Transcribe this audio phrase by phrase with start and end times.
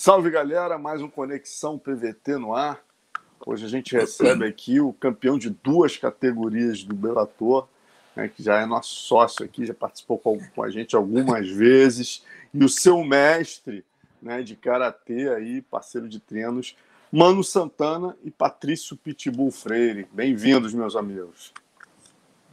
[0.00, 2.80] Salve galera, mais um Conexão PVT no ar.
[3.44, 7.66] Hoje a gente recebe aqui o campeão de duas categorias do Bellator,
[8.14, 12.24] né, que já é nosso sócio aqui, já participou com, com a gente algumas vezes,
[12.54, 13.84] e o seu mestre
[14.22, 16.76] né, de karatê aí, parceiro de treinos,
[17.10, 20.08] Mano Santana e Patrício Pitbull Freire.
[20.12, 21.52] Bem-vindos, meus amigos.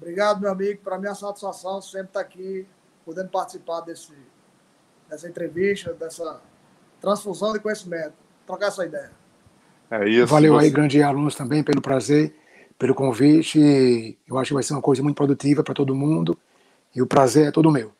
[0.01, 0.81] Obrigado, meu amigo.
[0.81, 2.65] Para mim é satisfação sempre estar aqui,
[3.05, 4.13] podendo participar desse,
[5.07, 6.41] dessa entrevista, dessa
[7.05, 8.13] transfusão de conhecimento,
[8.47, 9.11] trocar essa ideia.
[9.91, 10.25] É isso.
[10.25, 10.65] Valeu você...
[10.65, 12.35] aí, grande alunos, também pelo prazer,
[12.79, 14.17] pelo convite.
[14.27, 16.35] Eu acho que vai ser uma coisa muito produtiva para todo mundo
[16.95, 17.93] e o prazer é todo meu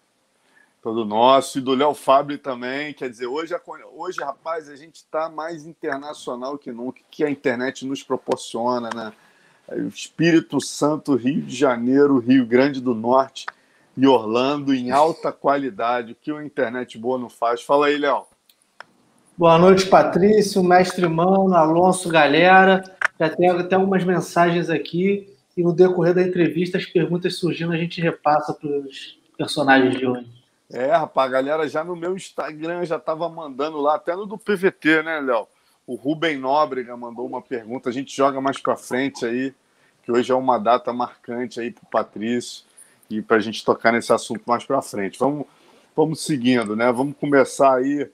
[0.82, 2.94] todo nosso, e do Léo Fábio também.
[2.94, 3.56] Quer dizer, hoje,
[3.96, 9.12] hoje rapaz, a gente está mais internacional que nunca, que a internet nos proporciona, né?
[9.88, 13.48] Espírito Santo, Rio de Janeiro, Rio Grande do Norte
[13.98, 17.64] e Orlando em alta qualidade, o que uma internet boa não faz.
[17.64, 18.28] Fala aí, Léo.
[19.38, 22.82] Boa noite, Patrício, mestre Mano, Alonso, galera.
[23.20, 25.28] Já tem até algumas mensagens aqui
[25.58, 30.08] e no decorrer da entrevista, as perguntas surgindo, a gente repassa para os personagens de
[30.08, 30.26] hoje.
[30.72, 34.38] É, rapaz, a galera já no meu Instagram já tava mandando lá, até no do
[34.38, 35.50] PVT, né, Léo?
[35.86, 39.54] O Rubem Nóbrega mandou uma pergunta, a gente joga mais para frente aí,
[40.04, 42.64] que hoje é uma data marcante aí pro Patrício
[43.10, 45.20] e para a gente tocar nesse assunto mais para frente.
[45.20, 45.46] Vamos,
[45.94, 46.90] vamos seguindo, né?
[46.90, 48.10] Vamos começar aí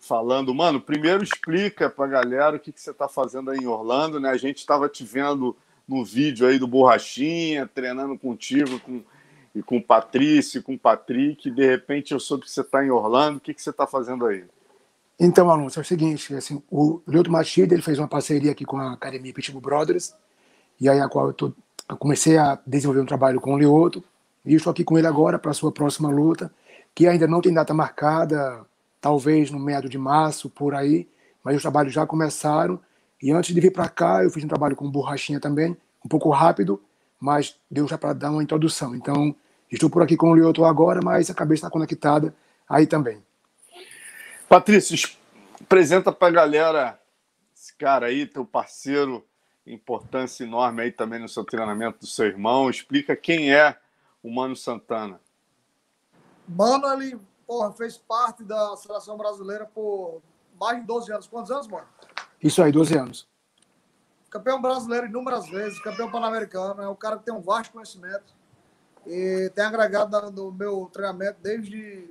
[0.00, 0.54] falando.
[0.54, 4.18] Mano, primeiro explica para a galera o que, que você está fazendo aí em Orlando,
[4.18, 4.30] né?
[4.30, 5.56] A gente estava te vendo
[5.86, 9.02] no vídeo aí do Borrachinha, treinando contigo, com
[9.54, 12.90] e com o Patrício, com o Patrick, de repente eu soube que você está em
[12.90, 14.44] Orlando, o que, que você está fazendo aí?
[15.18, 18.78] Então, Alonso, é o seguinte, assim, o Leuto Machida, ele fez uma parceria aqui com
[18.78, 20.14] a Academia Pitbull Brothers,
[20.80, 21.52] e aí a qual eu, tô,
[21.88, 24.02] eu comecei a desenvolver um trabalho com o Lioto,
[24.46, 26.50] e estou aqui com ele agora para sua próxima luta,
[26.94, 28.64] que ainda não tem data marcada,
[29.00, 31.08] talvez no meado de março, por aí,
[31.42, 32.80] mas os trabalhos já começaram,
[33.22, 36.30] e antes de vir para cá, eu fiz um trabalho com borrachinha também, um pouco
[36.30, 36.82] rápido,
[37.18, 38.94] mas deu já para dar uma introdução.
[38.94, 39.34] Então,
[39.70, 42.34] estou por aqui com o Lioto agora, mas a cabeça está conectada
[42.68, 43.22] aí também.
[44.48, 45.10] Patrício,
[45.60, 47.00] apresenta para a galera
[47.54, 49.24] esse cara aí, teu parceiro,
[49.66, 52.70] importância enorme aí também no seu treinamento do seu irmão.
[52.70, 53.76] Explica quem é
[54.22, 55.20] o Mano Santana.
[56.48, 57.18] Mano, ele
[57.50, 60.22] porra, fez parte da seleção brasileira por
[60.54, 61.26] mais de 12 anos.
[61.26, 61.88] Quantos anos, mano?
[62.40, 63.28] Isso aí, 12 anos
[64.30, 68.32] campeão brasileiro inúmeras vezes, campeão pan-americano, é um cara que tem um vasto conhecimento
[69.04, 72.08] e tem agregado no meu treinamento desde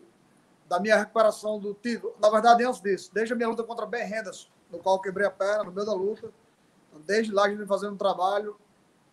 [0.68, 2.14] da minha recuperação do título.
[2.22, 5.26] Na verdade, antes disso, desde a minha luta contra Ben Henderson, no qual eu quebrei
[5.26, 6.30] a perna no meio da luta.
[7.06, 8.56] Desde lá a gente fazendo um trabalho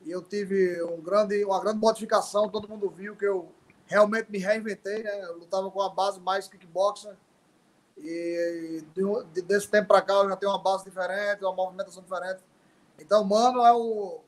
[0.04, 2.48] e eu tive um grande, uma grande modificação.
[2.48, 3.50] Todo mundo viu que eu
[3.86, 5.24] realmente me reinventei, né?
[5.24, 7.14] Eu lutava com a base mais kickboxer
[7.98, 8.84] e
[9.46, 12.42] desse tempo para cá eu já tenho uma base diferente, uma movimentação diferente
[12.98, 14.20] então, mano é o.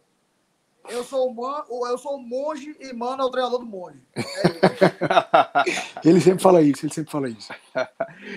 [0.89, 1.65] Eu sou o, man...
[1.69, 4.03] eu sou o monge e mano é o treinador do monge.
[4.17, 4.23] É
[6.09, 7.53] ele sempre fala isso, ele sempre fala isso.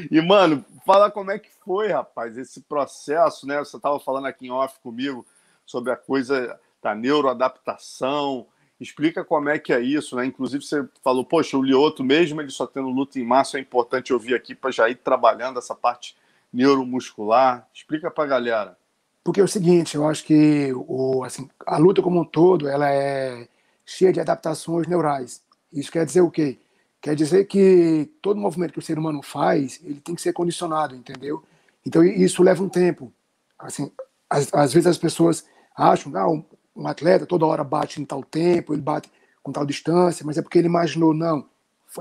[0.10, 3.60] e, mano, fala como é que foi, rapaz, esse processo, né?
[3.60, 5.26] Você estava falando aqui em off comigo
[5.66, 8.48] sobre a coisa da neuroadaptação.
[8.82, 10.26] Explica como é que é isso, né?
[10.26, 14.12] Inclusive, você falou, poxa, o Lioto, mesmo ele só tendo luta em março, é importante
[14.12, 16.18] ouvir aqui para já ir trabalhando essa parte
[16.52, 17.70] neuromuscular.
[17.72, 18.78] Explica para a galera.
[19.24, 22.92] Porque é o seguinte, eu acho que o, assim, a luta como um todo ela
[22.92, 23.48] é
[23.86, 25.44] cheia de adaptações neurais.
[25.72, 26.58] Isso quer dizer o quê?
[27.00, 30.96] Quer dizer que todo movimento que o ser humano faz, ele tem que ser condicionado,
[30.96, 31.44] entendeu?
[31.86, 33.14] Então isso leva um tempo.
[33.60, 33.92] Assim,
[34.28, 36.28] às, às vezes as pessoas acham, ah,
[36.76, 39.12] um, atleta toda hora bate em tal tempo, ele bate
[39.44, 41.46] com tal distância, mas é porque ele imaginou, não.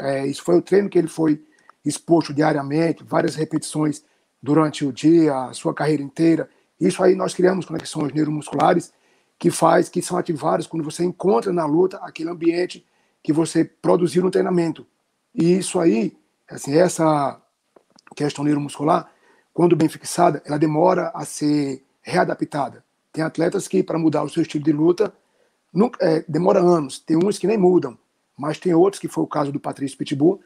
[0.00, 1.42] É, isso foi o treino que ele foi
[1.84, 4.04] exposto diariamente, várias repetições
[4.42, 6.48] durante o dia, a sua carreira inteira.
[6.78, 8.92] Isso aí nós criamos conexões neuromusculares
[9.38, 12.86] que faz, que são ativadas quando você encontra na luta aquele ambiente
[13.22, 14.86] que você produziu no treinamento.
[15.34, 16.16] E isso aí,
[16.48, 17.40] assim, essa
[18.14, 19.10] questão neuromuscular,
[19.52, 22.84] quando bem fixada, ela demora a ser readaptada.
[23.12, 25.12] Tem atletas que, para mudar o seu estilo de luta,
[25.72, 26.98] nunca, é, demora anos.
[26.98, 27.98] Tem uns que nem mudam,
[28.36, 30.40] mas tem outros, que foi o caso do Patrício Pitbull,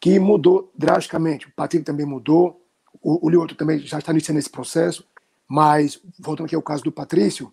[0.00, 1.46] que mudou drasticamente.
[1.46, 2.60] O Patrick também mudou,
[3.02, 5.04] o, o Lioto também já está iniciando esse processo.
[5.48, 7.52] Mas, voltando aqui ao caso do Patrício,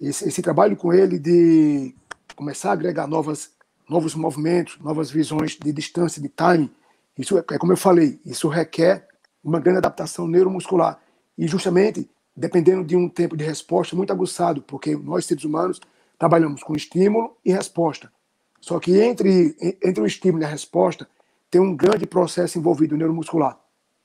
[0.00, 1.94] esse, esse trabalho com ele de
[2.34, 3.50] começar a agregar novas,
[3.88, 6.70] novos movimentos, novas visões de distância, de time,
[7.18, 9.06] isso é, é como eu falei, isso requer
[9.44, 10.98] uma grande adaptação neuromuscular.
[11.36, 15.80] E justamente dependendo de um tempo de resposta muito aguçado, porque nós seres humanos
[16.18, 18.12] trabalhamos com estímulo e resposta.
[18.60, 21.08] Só que entre, entre o estímulo e a resposta
[21.50, 23.58] tem um grande processo envolvido neuromuscular.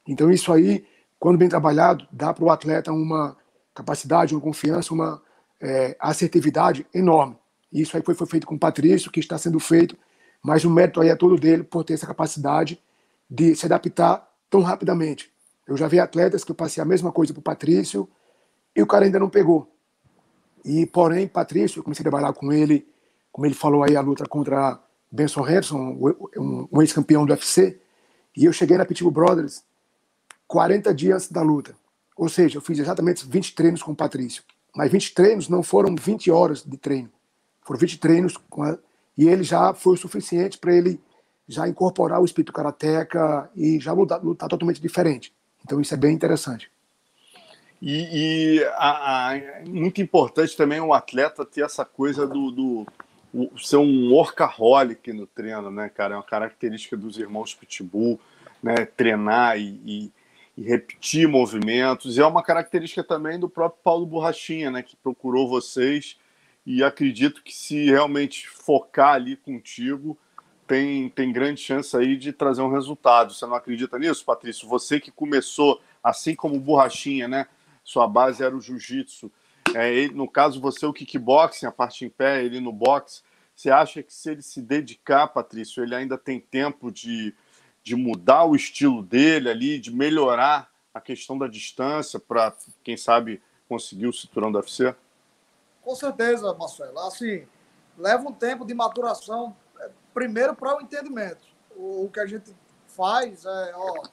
[0.08, 0.86] Então isso aí
[1.20, 3.36] quando bem trabalhado, dá para o atleta uma
[3.74, 5.22] capacidade, uma confiança, uma
[5.60, 7.36] é, assertividade enorme.
[7.72, 9.98] Isso aí foi, foi feito com o Patrício, que está sendo feito,
[10.44, 12.80] mas o mérito aí é todo dele por ter essa capacidade
[13.28, 15.32] de se adaptar tão rapidamente.
[15.68, 18.08] Eu já vi atletas que eu passei a mesma coisa para o Patrício
[18.76, 19.72] e o cara ainda não pegou.
[20.64, 22.88] E, porém, Patrício, eu comecei a trabalhar com ele,
[23.32, 24.80] como ele falou aí, a luta contra
[25.12, 25.98] Benson Henderson,
[26.72, 27.80] um, ex-campeão do UFC,
[28.36, 29.64] e eu cheguei na Pitbull Brothers
[30.48, 31.76] 40 dias da luta.
[32.18, 34.44] Ou seja, eu fiz exatamente 20 treinos com o Patrício.
[34.76, 37.12] Mas 20 treinos não foram 20 horas de treino.
[37.62, 38.78] Foram 20 treinos a...
[39.18, 41.00] e ele já foi o suficiente para ele
[41.48, 45.34] já incorporar o espírito karateca e já lutar, lutar totalmente diferente.
[45.66, 46.70] Então isso é bem interessante.
[47.82, 52.88] E, e a, a, muito importante também o atleta ter essa coisa do, do
[53.34, 56.14] o, ser um workaholic no treino, né, cara?
[56.14, 58.20] É uma característica dos irmãos Pitbull,
[58.62, 58.86] né?
[58.86, 60.12] Treinar e, e,
[60.56, 62.16] e repetir movimentos.
[62.16, 64.84] E é uma característica também do próprio Paulo Borrachinha, né?
[64.84, 66.16] Que procurou vocês
[66.64, 70.16] e acredito que se realmente focar ali contigo,
[70.68, 73.34] tem, tem grande chance aí de trazer um resultado.
[73.34, 74.68] Você não acredita nisso, Patrício?
[74.68, 77.48] Você que começou, assim como o Borrachinha, né?
[77.84, 79.32] Sua base era o jiu-jitsu.
[79.76, 83.22] É, no caso, você o kickboxing, a parte em pé, ele no boxe.
[83.56, 87.34] Você acha que se ele se dedicar, Patrício, ele ainda tem tempo de,
[87.84, 93.42] de mudar o estilo dele ali, de melhorar a questão da distância para, quem sabe,
[93.68, 94.96] conseguir o cinturão do UFC?
[95.82, 97.00] Com certeza, Marcelo.
[97.00, 97.46] Assim,
[97.98, 99.56] leva um tempo de maturação,
[100.16, 101.46] primeiro para o entendimento.
[101.76, 102.56] O, o, que a gente
[102.88, 104.04] faz é, ó,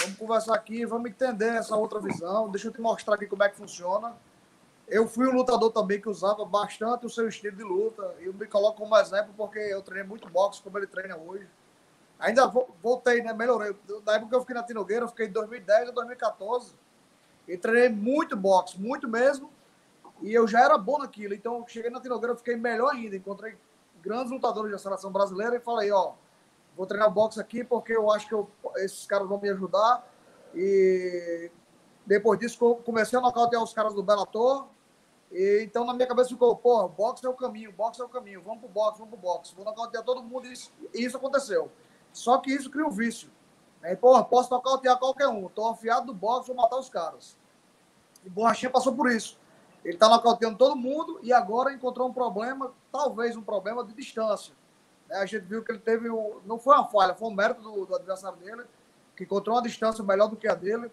[0.00, 3.48] vamos conversar aqui, vamos entender essa outra visão, deixa eu te mostrar aqui como é
[3.48, 4.16] que funciona
[4.92, 8.14] eu fui um lutador também que usava bastante o seu estilo de luta.
[8.20, 11.48] E eu me coloco como exemplo porque eu treinei muito boxe como ele treina hoje.
[12.18, 13.32] Ainda voltei, né?
[13.32, 13.74] Melhorei.
[14.04, 16.74] Da época que eu fiquei na Tinogueira, eu fiquei de 2010 a 2014.
[17.48, 19.50] E treinei muito boxe, muito mesmo.
[20.20, 21.32] E eu já era bom naquilo.
[21.32, 23.16] Então, cheguei na Tinogueira, eu fiquei melhor ainda.
[23.16, 23.56] Encontrei
[24.02, 26.14] grandes lutadores da seleção brasileira e falei: Ó,
[26.76, 30.06] vou treinar boxe aqui porque eu acho que eu, esses caras vão me ajudar.
[30.54, 31.50] E
[32.04, 34.66] depois disso, comecei a nocautear os caras do Bellator.
[35.30, 38.42] E, então, na minha cabeça ficou, pô, boxe é o caminho, boxe é o caminho,
[38.42, 39.54] vamos pro boxe, vamos pro boxe.
[39.54, 41.70] Vou nocautear todo mundo e isso, e isso aconteceu.
[42.12, 43.30] Só que isso cria um vício.
[43.80, 43.96] Né?
[43.96, 45.48] Pô, posso nocautear qualquer um.
[45.48, 47.36] Tô afiado do boxe, vou matar os caras.
[48.24, 49.40] E Borrachinha passou por isso.
[49.84, 54.54] Ele tá nocauteando todo mundo e agora encontrou um problema, talvez um problema de distância.
[55.08, 55.16] Né?
[55.16, 57.86] A gente viu que ele teve, um, não foi uma falha, foi um mérito do,
[57.86, 58.62] do adversário dele,
[59.16, 60.90] que encontrou uma distância melhor do que a dele.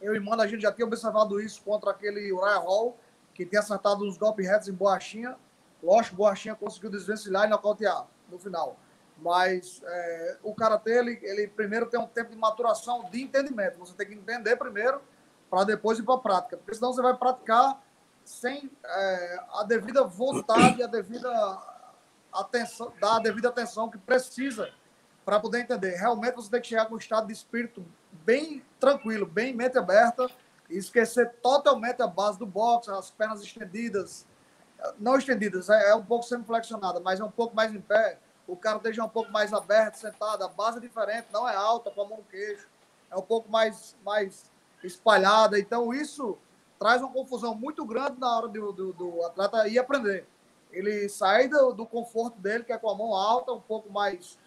[0.00, 2.96] Eu e Mano, a gente já tinha observado isso contra aquele Uriah Hall,
[3.34, 5.36] que tinha acertado uns golpes retos em Borrachinha.
[5.82, 8.76] Lógico, Borrachinha conseguiu desvencilhar e nocautear no final.
[9.18, 13.78] Mas é, o Karatê, ele, ele primeiro tem um tempo de maturação de entendimento.
[13.78, 15.02] Você tem que entender primeiro
[15.50, 16.56] para depois ir para a prática.
[16.56, 17.82] Porque senão você vai praticar
[18.30, 21.30] sem é, a devida vontade, a devida
[22.32, 24.72] atenção, dar a devida atenção que precisa
[25.24, 25.96] para poder entender.
[25.96, 27.84] Realmente você tem que chegar com um estado de espírito
[28.24, 30.30] bem tranquilo, bem mente aberta,
[30.68, 34.24] e esquecer totalmente a base do boxe, as pernas estendidas,
[34.98, 38.16] não estendidas, é, é um pouco semi-flexionada, mas é um pouco mais em pé,
[38.46, 41.90] o cara deixa um pouco mais aberto, sentado, a base é diferente, não é alta,
[41.90, 42.68] com a mão no queixo,
[43.10, 44.50] é um pouco mais, mais
[44.84, 46.38] espalhada, então isso
[46.80, 50.26] traz uma confusão muito grande na hora do, do, do atleta ir aprender.
[50.72, 54.38] Ele sai do, do conforto dele, que é com a mão alta, um pouco mais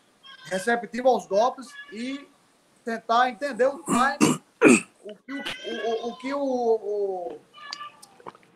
[0.46, 2.28] receptivo aos golpes e
[2.84, 4.42] tentar entender o time
[5.06, 7.40] o que o, o, o, que o, o,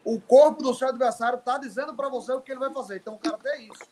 [0.04, 2.96] o corpo do seu adversário está dizendo para você o que ele vai fazer.
[2.96, 3.84] Então, o cara tem isso.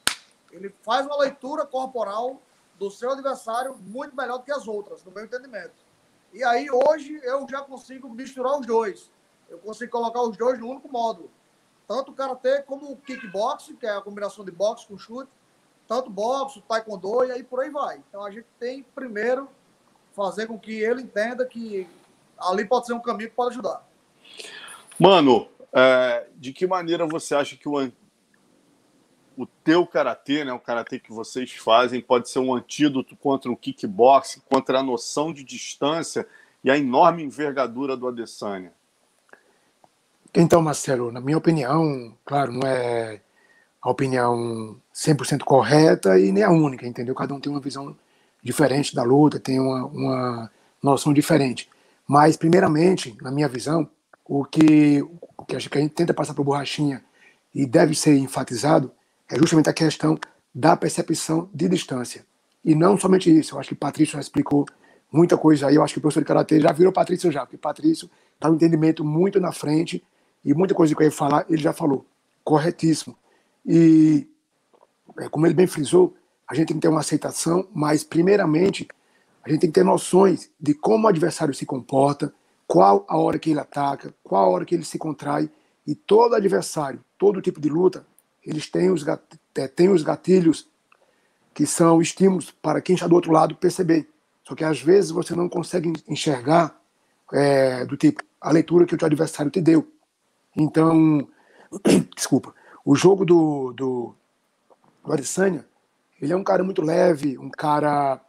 [0.51, 2.41] Ele faz uma leitura corporal
[2.79, 5.75] do seu adversário muito melhor do que as outras, no meu entendimento.
[6.33, 9.11] E aí, hoje, eu já consigo misturar os dois.
[9.49, 11.29] Eu consigo colocar os dois no único módulo.
[11.87, 15.29] Tanto o karatê como o kickboxing, que é a combinação de boxe com chute,
[15.87, 18.01] tanto boxe, taekwondo e aí por aí vai.
[18.09, 19.47] Então a gente tem primeiro
[20.15, 21.87] fazer com que ele entenda que
[22.37, 23.85] ali pode ser um caminho que pode ajudar.
[24.99, 27.91] Mano, é, de que maneira você acha que o,
[29.37, 33.57] o teu karatê, né, o karatê que vocês fazem, pode ser um antídoto contra o
[33.57, 36.27] kickboxing, contra a noção de distância
[36.63, 38.73] e a enorme envergadura do Adesanya?
[40.37, 43.21] Então, Marcelo, na minha opinião, claro, não é
[43.81, 47.15] a opinião 100% correta e nem a única, entendeu?
[47.15, 47.95] Cada um tem uma visão
[48.43, 50.51] diferente da luta, tem uma, uma
[50.83, 51.69] noção diferente.
[52.05, 53.89] Mas, primeiramente, na minha visão,
[54.25, 55.01] o que,
[55.37, 57.01] o que a gente tenta passar para o Borrachinha
[57.53, 58.91] e deve ser enfatizado
[59.29, 60.19] é justamente a questão
[60.53, 62.25] da percepção de distância.
[62.63, 64.65] E não somente isso, eu acho que o Patrício já explicou
[65.09, 65.75] muita coisa aí.
[65.75, 68.55] Eu acho que o professor de Karatê já virou Patrício já, porque Patrício está um
[68.55, 70.03] entendimento muito na frente
[70.45, 72.05] e muita coisa que eu ia falar, ele já falou.
[72.43, 73.17] Corretíssimo.
[73.65, 74.27] E,
[75.17, 76.15] é, como ele bem frisou,
[76.47, 78.87] a gente tem que ter uma aceitação, mas, primeiramente,
[79.43, 82.31] a gente tem que ter noções de como o adversário se comporta,
[82.67, 85.49] qual a hora que ele ataca, qual a hora que ele se contrai.
[85.85, 88.05] E todo adversário, todo tipo de luta,
[88.43, 90.67] eles têm os, é, têm os gatilhos
[91.53, 94.07] que são estímulos para quem está do outro lado perceber.
[94.43, 96.79] Só que às vezes você não consegue enxergar
[97.33, 99.87] é, do tipo a leitura que o teu adversário te deu.
[100.55, 101.27] Então,
[102.15, 102.53] desculpa,
[102.85, 104.15] o jogo do, do,
[105.03, 105.65] do Adesanya,
[106.21, 108.21] ele é um cara muito leve, um cara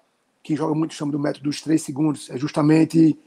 [0.42, 2.30] que joga muito, chama do método dos três segundos.
[2.30, 3.18] É justamente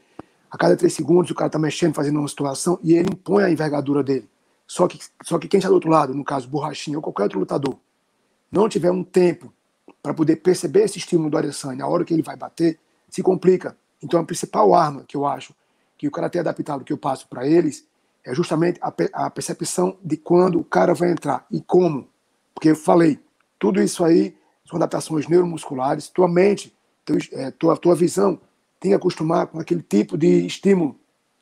[0.50, 3.52] a cada três segundos o cara está mexendo, fazendo uma situação e ele impõe a
[3.52, 4.30] envergadura dele.
[4.66, 7.40] Só que, só que quem está do outro lado, no caso Borrachinha ou qualquer outro
[7.40, 7.78] lutador,
[8.52, 9.54] não tiver um tempo
[10.02, 12.80] para poder perceber esse estímulo do Adesanya, a hora que ele vai bater,
[13.10, 13.78] se complica.
[14.02, 15.54] Então a principal arma que eu acho
[15.98, 17.86] que o cara tem adaptado, que eu passo para eles,
[18.30, 18.94] é justamente a,
[19.26, 22.08] a, percepção de quando o cara vai entrar e como.
[22.54, 23.20] Porque eu falei,
[23.58, 28.40] tudo isso aí são adaptações neuromusculares, tua mente, teu, é, tua, tua visão
[28.80, 30.96] tem que acostumar com aquele tipo de estímulo.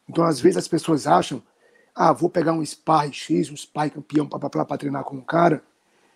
[0.09, 1.43] Então, às vezes, as pessoas acham,
[1.93, 5.61] ah, vou pegar um sparring X, um sparring campeão para treinar com um cara,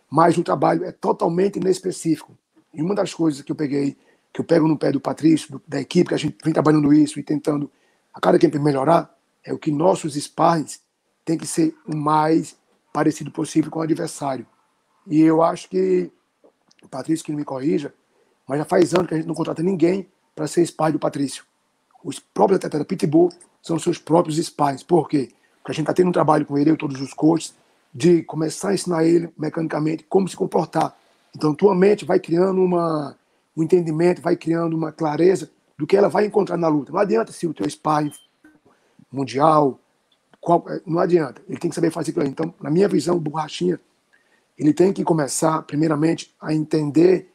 [0.09, 2.35] mas o trabalho é totalmente inespecífico.
[2.73, 3.97] E uma das coisas que eu peguei,
[4.33, 6.93] que eu pego no pé do Patrício, do, da equipe, que a gente vem trabalhando
[6.93, 7.69] isso e tentando
[8.13, 9.13] a cada tempo melhorar,
[9.43, 10.79] é o que nossos sparrings
[11.25, 12.55] tem que ser o mais
[12.93, 14.45] parecido possível com o adversário.
[15.07, 16.11] E eu acho que,
[16.83, 17.93] o Patrício que não me corrija,
[18.47, 21.43] mas já faz anos que a gente não contrata ninguém para ser sparring do Patrício.
[22.03, 23.31] Os próprios atletas da Pitbull
[23.61, 24.83] são seus próprios sparrings.
[24.83, 25.29] Por quê?
[25.57, 27.53] Porque a gente está tendo um trabalho com ele, eu todos os coaches,
[27.93, 30.95] de começar a ensinar ele mecanicamente como se comportar.
[31.35, 33.15] Então, tua mente vai criando uma,
[33.55, 36.91] um entendimento, vai criando uma clareza do que ela vai encontrar na luta.
[36.91, 38.11] Não adianta se o teu sparring
[39.11, 39.79] mundial,
[40.39, 41.41] qual, é, não adianta.
[41.47, 42.25] Ele tem que saber fazer aquilo.
[42.25, 43.79] Então, na minha visão, Borrachinha,
[44.57, 47.31] ele tem que começar, primeiramente, a entender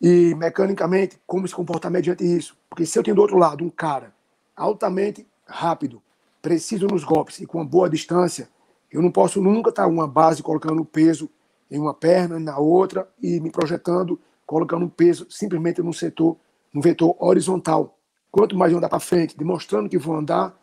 [0.00, 2.56] e mecanicamente como se comportar mediante isso.
[2.68, 4.14] Porque se eu tenho do outro lado um cara
[4.56, 6.02] altamente rápido,
[6.40, 8.48] preciso nos golpes e com uma boa distância,
[8.90, 11.28] eu não posso nunca estar uma base colocando peso
[11.70, 16.36] em uma perna, na outra e me projetando, colocando peso simplesmente num setor,
[16.72, 17.98] num vetor horizontal.
[18.30, 20.58] Quanto mais eu andar para frente, demonstrando que vou andar,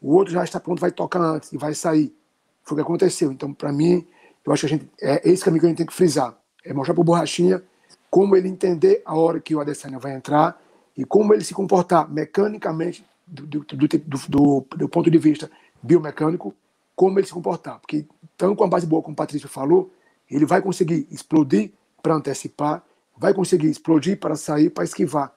[0.00, 2.14] o outro já está pronto, vai tocar antes e vai sair.
[2.62, 3.30] Foi o que aconteceu.
[3.30, 4.06] Então, para mim,
[4.44, 6.36] eu acho que a gente, é esse caminho que a gente tem que frisar.
[6.64, 7.62] É mostrar para o Borrachinha
[8.10, 10.60] como ele entender a hora que o Adesanya vai entrar
[10.96, 15.50] e como ele se comportar mecanicamente do, do, do, do, ponto de vista
[15.82, 16.54] biomecânico,
[16.96, 17.78] como ele se comportar.
[17.78, 19.92] Porque, tanto com a base boa, como o Patrício falou,
[20.30, 22.82] ele vai conseguir explodir para antecipar,
[23.16, 25.32] vai conseguir explodir para sair, para esquivar,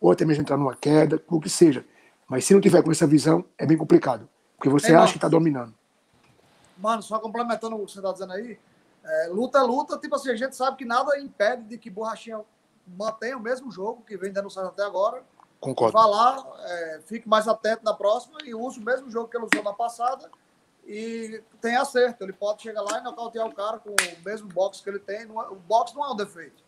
[0.00, 1.84] ou até mesmo entrar numa queda, o que seja.
[2.28, 4.28] Mas se não tiver com essa visão, é bem complicado.
[4.56, 5.74] Porque você Ei, acha que está dominando.
[6.78, 8.58] Mano, só complementando o que você está dizendo aí,
[9.04, 12.40] é, luta é luta, tipo assim, a gente sabe que nada impede de que Borrachinha
[12.86, 15.22] mantenha o mesmo jogo que vem dando certo até agora.
[15.60, 15.92] Concordo.
[15.92, 19.62] Falar, é, fique mais atento na próxima e use o mesmo jogo que ele usou
[19.62, 20.30] na passada
[20.86, 22.24] e tem acerto.
[22.24, 25.22] Ele pode chegar lá e nocautear o cara com o mesmo box que ele tem.
[25.22, 26.62] É, o box não é um defeito.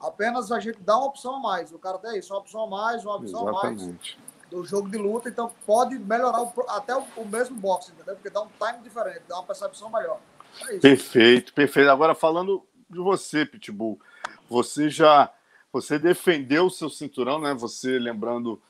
[0.00, 1.72] Apenas a gente dá uma opção a mais.
[1.72, 3.92] O cara tem isso, uma opção a mais, uma opção a mais
[4.50, 8.14] do jogo de luta, então pode melhorar o, até o, o, mesmo boxe, entendeu?
[8.14, 10.20] Porque dá um time diferente, dá uma percepção melhor.
[10.68, 11.88] É perfeito, perfeito.
[11.88, 14.00] Agora falando de você, Pitbull,
[14.48, 15.32] você já
[15.72, 17.54] você defendeu o seu cinturão, né?
[17.54, 18.60] Você lembrando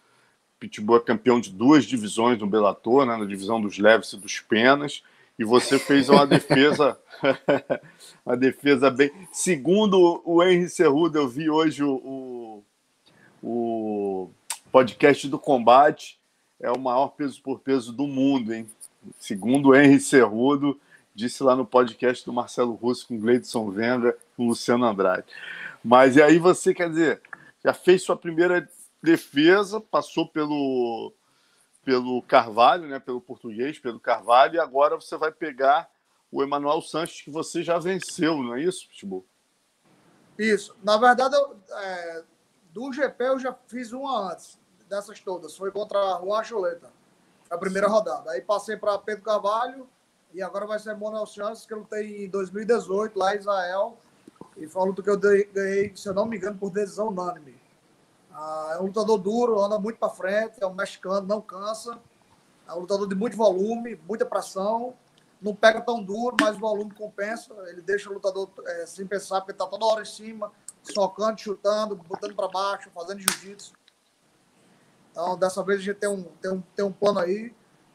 [0.59, 3.17] Pitbull é campeão de duas divisões no Bellator, né?
[3.17, 5.03] Na divisão dos leves e dos penas.
[5.39, 7.01] E você fez uma defesa,
[8.27, 9.11] uma defesa bem.
[9.33, 12.63] Segundo o Henry Cerrudo, eu vi hoje o,
[13.43, 14.31] o, o
[14.71, 16.19] podcast do combate
[16.61, 18.69] é o maior peso por peso do mundo, hein?
[19.19, 20.79] Segundo Henry Cerrudo,
[21.15, 25.25] disse lá no podcast do Marcelo Russo com Gleidson Venga com Luciano Andrade.
[25.83, 27.21] Mas e aí você, quer dizer,
[27.65, 28.69] já fez sua primeira
[29.03, 31.13] defesa, passou pelo
[31.83, 35.89] pelo Carvalho, né, pelo português, pelo Carvalho, e agora você vai pegar
[36.31, 39.25] o Emanuel Sanches, que você já venceu, não é isso, Pitbull?
[40.39, 40.77] Isso.
[40.85, 42.25] Na verdade, eu, é,
[42.73, 44.59] do GP eu já fiz uma antes
[44.89, 45.57] dessas todas.
[45.57, 46.91] Foi contra Juan Chuleta,
[47.49, 48.31] a primeira rodada.
[48.33, 49.89] Aí passei para Pedro Carvalho
[50.33, 53.99] e agora vai ser Manuel Chances, que eu lutei em 2018 lá em Israel.
[54.57, 57.59] E foi uma luta que eu ganhei, se eu não me engano, por decisão unânime.
[58.33, 61.99] Ah, é um lutador duro, anda muito para frente, é um mexicano, não cansa.
[62.69, 64.95] É um lutador de muito volume, muita pressão.
[65.41, 67.53] Não pega tão duro, mas o volume compensa.
[67.69, 71.97] Ele deixa o lutador é, sem pensar, porque está toda hora em cima, socando, chutando,
[71.97, 73.73] botando para baixo, fazendo jiu-jitsu.
[75.11, 77.53] Então, dessa vez a gente tem um, tem um, tem um plano aí,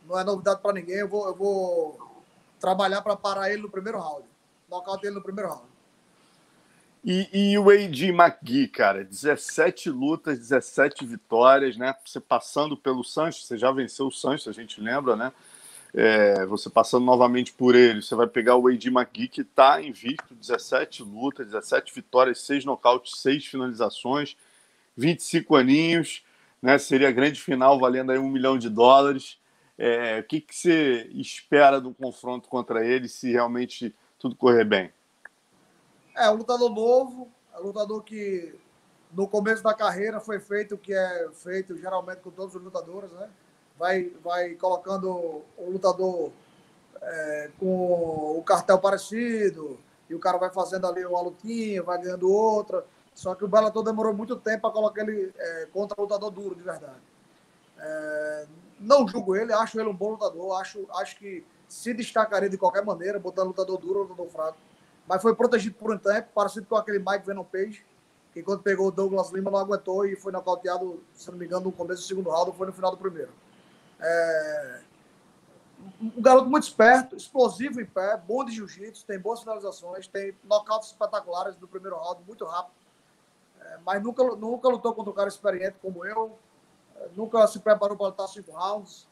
[0.08, 0.98] não é novidade para ninguém.
[0.98, 2.24] Eu vou, eu vou
[2.60, 4.26] trabalhar para parar ele no primeiro round.
[4.70, 5.76] Nocaute ele no primeiro round.
[7.04, 11.94] E, e o AD McGee, cara, 17 lutas, 17 vitórias, né?
[12.04, 15.32] Você passando pelo Sanches, você já venceu o Sanches, a gente lembra, né?
[15.98, 20.36] É, você passando novamente por ele, você vai pegar o AD McGee, que está invicto,
[20.36, 24.36] 17 lutas, 17 vitórias, 6 nocautes, 6 finalizações,
[24.98, 26.22] 25 aninhos,
[26.62, 26.78] né?
[26.78, 29.40] Seria a grande final valendo aí um milhão de dólares.
[29.78, 34.92] É, o que, que você espera do confronto contra ele se realmente tudo correr bem?
[36.14, 38.54] É, um lutador novo, é um lutador que
[39.14, 43.14] no começo da carreira foi feito o que é feito geralmente com todos os lutadores,
[43.14, 43.30] né?
[43.78, 45.10] Vai, vai colocando
[45.58, 46.32] o lutador
[47.02, 49.78] é, com o cartel parecido,
[50.10, 52.86] e o cara vai fazendo ali uma lutinha, vai ganhando outra.
[53.14, 56.62] Só que o Bellator demorou muito tempo para colocar ele é, contra lutador duro, de
[56.62, 57.02] verdade.
[57.78, 58.48] É,
[58.80, 62.84] não julgo ele, acho ele um bom lutador, acho, acho que se destacaria de qualquer
[62.84, 64.58] maneira, botando lutador duro ou lutador fraco
[65.08, 67.86] mas foi protegido por um tempo, parecido com aquele Mike Venom Page,
[68.34, 71.66] que quando pegou o Douglas Lima não aguentou e foi nocauteado, se não me engano,
[71.66, 73.30] no começo do segundo round ou foi no final do primeiro.
[74.00, 74.82] É...
[76.02, 80.90] Um garoto muito esperto, explosivo em pé, bom de jiu-jitsu, tem boas finalizações, tem nocautes
[80.90, 82.74] espetaculares no primeiro round, muito rápido.
[83.62, 86.38] É, mas nunca, nunca lutou contra um cara experiente como eu,
[86.96, 89.08] é, nunca se preparou para lutar cinco rounds.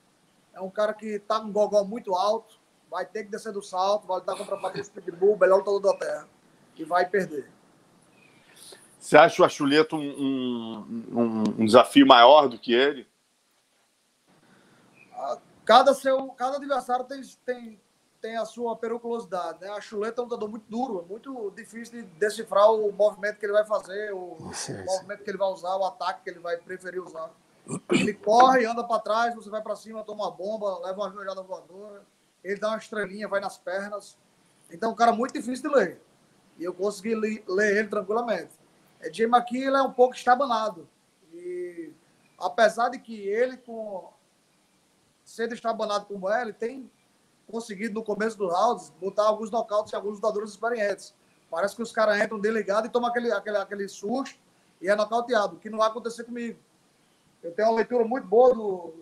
[0.53, 2.59] É um cara que está com um gogó muito alto,
[2.89, 5.97] vai ter que descer do salto, vai lutar contra a Patrícia Pitbull, melhor lutador da
[5.97, 6.27] Terra,
[6.77, 7.51] e vai perder.
[8.99, 13.05] Você acha o Achuleto um, um, um, desafio maior do que ele?
[15.65, 17.81] Cada, seu, cada adversário tem, tem,
[18.21, 19.61] tem a sua periculosidade.
[19.61, 19.69] Né?
[19.69, 23.45] A Chuleta é um lutador muito duro, é muito difícil de decifrar o movimento que
[23.45, 26.57] ele vai fazer, o, o movimento que ele vai usar, o ataque que ele vai
[26.57, 27.31] preferir usar.
[27.91, 31.41] Ele corre, anda para trás, você vai para cima, toma uma bomba, leva uma joelhada
[31.41, 32.03] voadora
[32.43, 34.17] ele dá uma estrelinha, vai nas pernas.
[34.69, 36.01] Então, é um cara muito difícil de ler.
[36.57, 38.51] E eu consegui ler, ele tranquilamente.
[38.99, 40.87] É, Jay McKee, ele é um pouco estabanado.
[41.33, 41.91] E
[42.37, 44.11] apesar de que ele, com
[45.23, 46.89] sendo estabanado como é, ele tem
[47.47, 51.13] conseguido, no começo do round, botar alguns nocautes em alguns lutadores experientes.
[51.49, 54.39] Parece que os caras entram delegados e tomam aquele, aquele, aquele susto
[54.81, 56.57] e é nocauteado, que não vai acontecer comigo.
[57.43, 58.93] Eu tenho uma leitura muito boa do,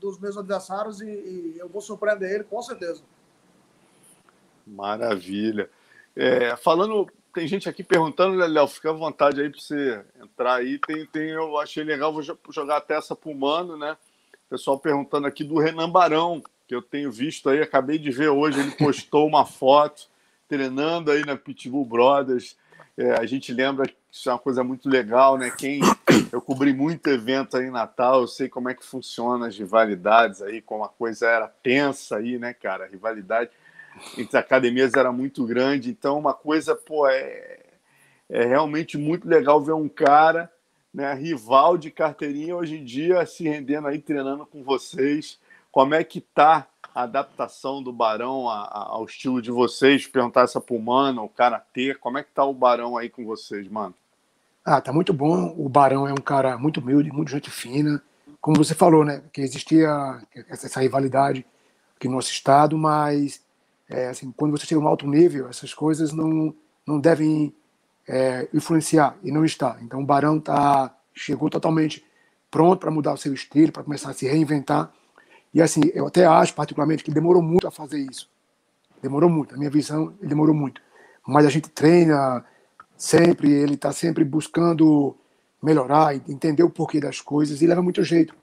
[0.00, 3.02] dos meus adversários e, e, eu vou surpreender ele com certeza.
[4.66, 5.70] Maravilha.
[6.16, 10.54] É, falando, tem gente aqui perguntando, né, Léo, fica à vontade aí para você entrar
[10.54, 10.78] aí.
[10.78, 13.96] Tem, tem, eu achei legal, vou jogar até essa para o Mano, né?
[14.50, 18.58] Pessoal perguntando aqui do Renan Barão, que eu tenho visto aí, acabei de ver hoje,
[18.58, 20.08] ele postou uma foto
[20.48, 22.56] treinando aí na Pitbull Brothers.
[22.98, 25.52] É, a gente lembra que isso é uma coisa muito legal, né?
[25.56, 25.80] Quem
[26.32, 30.42] eu cobri muito evento aí em Natal, eu sei como é que funciona as rivalidades
[30.42, 32.86] aí, como a coisa era tensa aí, né, cara?
[32.86, 33.50] A rivalidade
[34.18, 37.60] entre academias era muito grande, então uma coisa, pô, é,
[38.28, 40.50] é realmente muito legal ver um cara,
[40.92, 45.38] né, rival de carteirinha hoje em dia se rendendo aí, treinando com vocês.
[45.70, 50.06] Como é que tá a adaptação do Barão ao estilo de vocês?
[50.06, 53.68] Perguntar essa pro Mano, o Karatê, como é que tá o Barão aí com vocês,
[53.68, 53.94] mano?
[54.64, 55.54] Ah, tá muito bom.
[55.56, 58.02] O Barão é um cara muito humilde, muito gente fina.
[58.40, 59.22] Como você falou, né?
[59.32, 59.88] Que existia
[60.48, 61.46] essa rivalidade
[61.96, 63.42] aqui no nosso estado, mas
[63.88, 66.54] é, assim, quando você chega a um alto nível, essas coisas não,
[66.86, 67.54] não devem
[68.10, 69.78] é, influenciar e não está.
[69.82, 72.04] Então o Barão tá, chegou totalmente
[72.50, 74.92] pronto para mudar o seu estilo, para começar a se reinventar.
[75.54, 78.28] E assim, eu até acho particularmente que demorou muito a fazer isso.
[79.00, 79.54] Demorou muito.
[79.54, 80.82] A minha visão, demorou muito.
[81.24, 82.44] Mas a gente treina,
[82.96, 85.16] sempre, ele está sempre buscando
[85.62, 88.34] melhorar, entender o porquê das coisas e leva muito jeito.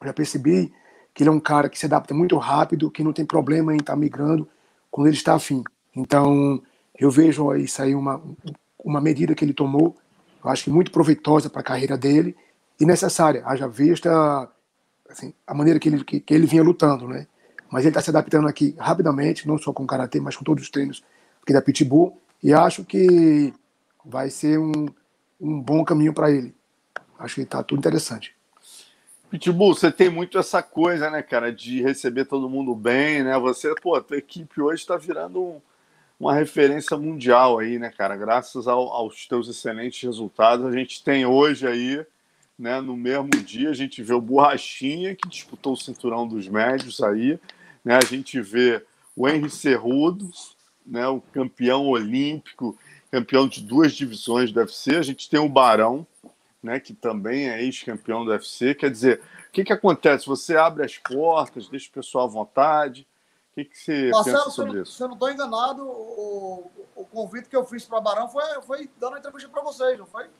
[0.00, 0.72] Eu já percebi
[1.14, 3.76] que ele é um cara que se adapta muito rápido, que não tem problema em
[3.76, 4.48] estar tá migrando
[4.90, 5.62] quando ele está afim.
[5.94, 6.60] Então,
[6.98, 8.20] eu vejo isso aí uma,
[8.84, 9.96] uma medida que ele tomou,
[10.42, 12.36] eu acho que muito proveitosa para a carreira dele
[12.78, 14.48] e necessária, haja vista
[15.08, 17.26] assim, a maneira que ele, que, que ele vinha lutando, né?
[17.70, 20.64] Mas ele está se adaptando aqui rapidamente, não só com o Karatê, mas com todos
[20.64, 21.02] os treinos
[21.42, 23.52] aqui da Pitbull, e acho que
[24.04, 24.86] vai ser um,
[25.40, 26.54] um bom caminho para ele.
[27.18, 28.34] Acho que está tudo interessante.
[29.30, 33.38] Pitbull, você tem muito essa coisa, né, cara, de receber todo mundo bem, né?
[33.38, 35.60] Você, pô, a tua equipe hoje está virando um,
[36.20, 38.14] uma referência mundial aí, né, cara?
[38.14, 42.06] Graças ao, aos teus excelentes resultados, a gente tem hoje aí,
[42.58, 47.02] né, no mesmo dia, a gente vê o Borrachinha, que disputou o cinturão dos médios
[47.02, 47.40] aí,
[47.82, 47.96] né?
[47.96, 48.84] A gente vê
[49.16, 50.30] o Henry Cerrudo,
[50.86, 52.78] né, o campeão olímpico
[53.10, 54.96] campeão de duas divisões do UFC.
[54.96, 56.06] A gente tem o Barão,
[56.62, 58.74] né, que também é ex-campeão do UFC.
[58.74, 60.26] Quer dizer, o que, que acontece?
[60.26, 63.06] Você abre as portas, deixa o pessoal à vontade.
[63.50, 64.92] O que, que você Marcelo, pensa sobre se isso?
[64.92, 68.90] Se eu não estou enganado, o, o convite que eu fiz para Barão foi, foi
[68.98, 70.30] dando uma entrevista para vocês, não foi?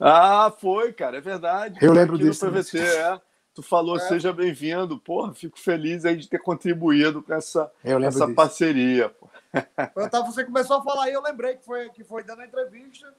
[0.00, 1.78] Ah, foi, cara, é verdade.
[1.82, 2.46] Eu lembro disso.
[2.46, 3.20] No PVC, é.
[3.54, 4.00] Tu falou, é.
[4.00, 4.98] seja bem-vindo.
[4.98, 9.14] Porra, fico feliz aí de ter contribuído com essa, essa parceria.
[10.10, 13.12] Tava, você começou a falar aí, eu lembrei que foi, que foi dando a entrevista.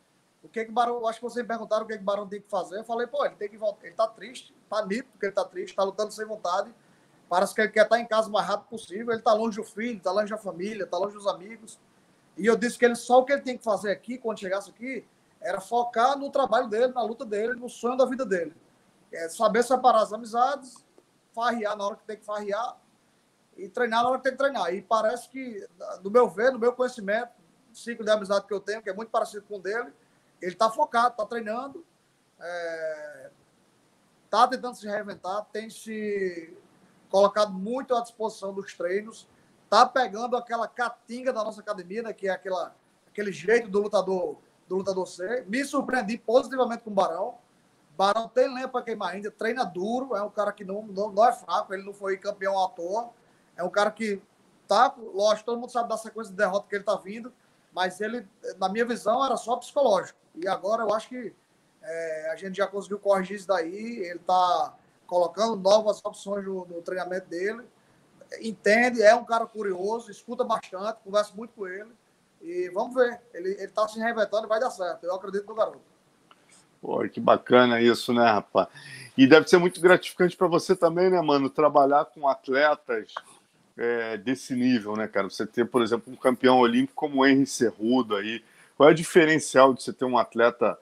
[0.44, 2.50] O que que Barão, acho que vocês me perguntaram o que que Barão tem que
[2.50, 2.78] fazer.
[2.78, 3.88] Eu falei, pô, ele tem que voltar.
[3.88, 6.72] Ele tá triste, tá nítido porque ele tá triste, tá lutando sem vontade.
[7.30, 9.14] Parece que ele quer estar em casa o mais rápido possível.
[9.14, 11.80] Ele tá longe do filho, tá longe da família, tá longe dos amigos.
[12.38, 14.70] E eu disse que ele só o que ele tem que fazer aqui, quando chegasse
[14.70, 15.06] aqui,
[15.42, 18.56] era focar no trabalho dele, na luta dele, no sonho da vida dele
[19.12, 20.86] é saber separar as amizades,
[21.34, 22.78] farrear na hora que tem que farrear
[23.56, 24.74] e treinar na hora que tem que treinar.
[24.74, 25.68] E parece que,
[26.02, 27.32] do meu ver, no meu conhecimento,
[27.74, 29.94] ciclo de amizade que eu tenho, que é muito parecido com o dele,
[30.42, 31.86] ele está focado, está treinando,
[34.26, 36.56] está é, tentando se reinventar, tem se
[37.10, 39.28] colocado muito à disposição dos treinos,
[39.64, 42.76] está pegando aquela catinga da nossa academia, né, que é aquela,
[43.08, 45.46] aquele jeito do lutador do lutador ser.
[45.48, 47.36] Me surpreendi positivamente com o Barão.
[47.98, 51.26] Barão tem lenha para queimar ainda, treina duro, é um cara que não, não, não
[51.26, 53.10] é fraco, ele não foi campeão à toa.
[53.56, 54.22] É um cara que
[54.68, 57.34] tá, lógico, todo mundo sabe da sequência de derrota que ele tá vindo,
[57.74, 60.20] mas ele, na minha visão, era só psicológico.
[60.36, 61.34] E agora eu acho que
[61.82, 64.76] é, a gente já conseguiu corrigir isso daí, ele tá
[65.08, 67.64] colocando novas opções no, no treinamento dele,
[68.42, 71.90] entende, é um cara curioso, escuta bastante, conversa muito com ele.
[72.42, 75.04] E vamos ver, ele, ele tá se reinventando e vai dar certo.
[75.04, 75.82] Eu acredito no garoto.
[76.80, 78.68] Pô, que bacana isso, né, rapaz?
[79.18, 81.50] E deve ser muito gratificante para você também, né, mano?
[81.50, 83.14] Trabalhar com atletas
[83.76, 85.30] é, desse nível, né, cara?
[85.30, 88.44] Você ter, por exemplo, um campeão olímpico como o Henry Cerrudo aí.
[88.76, 90.78] Qual é o diferencial de você ter um atleta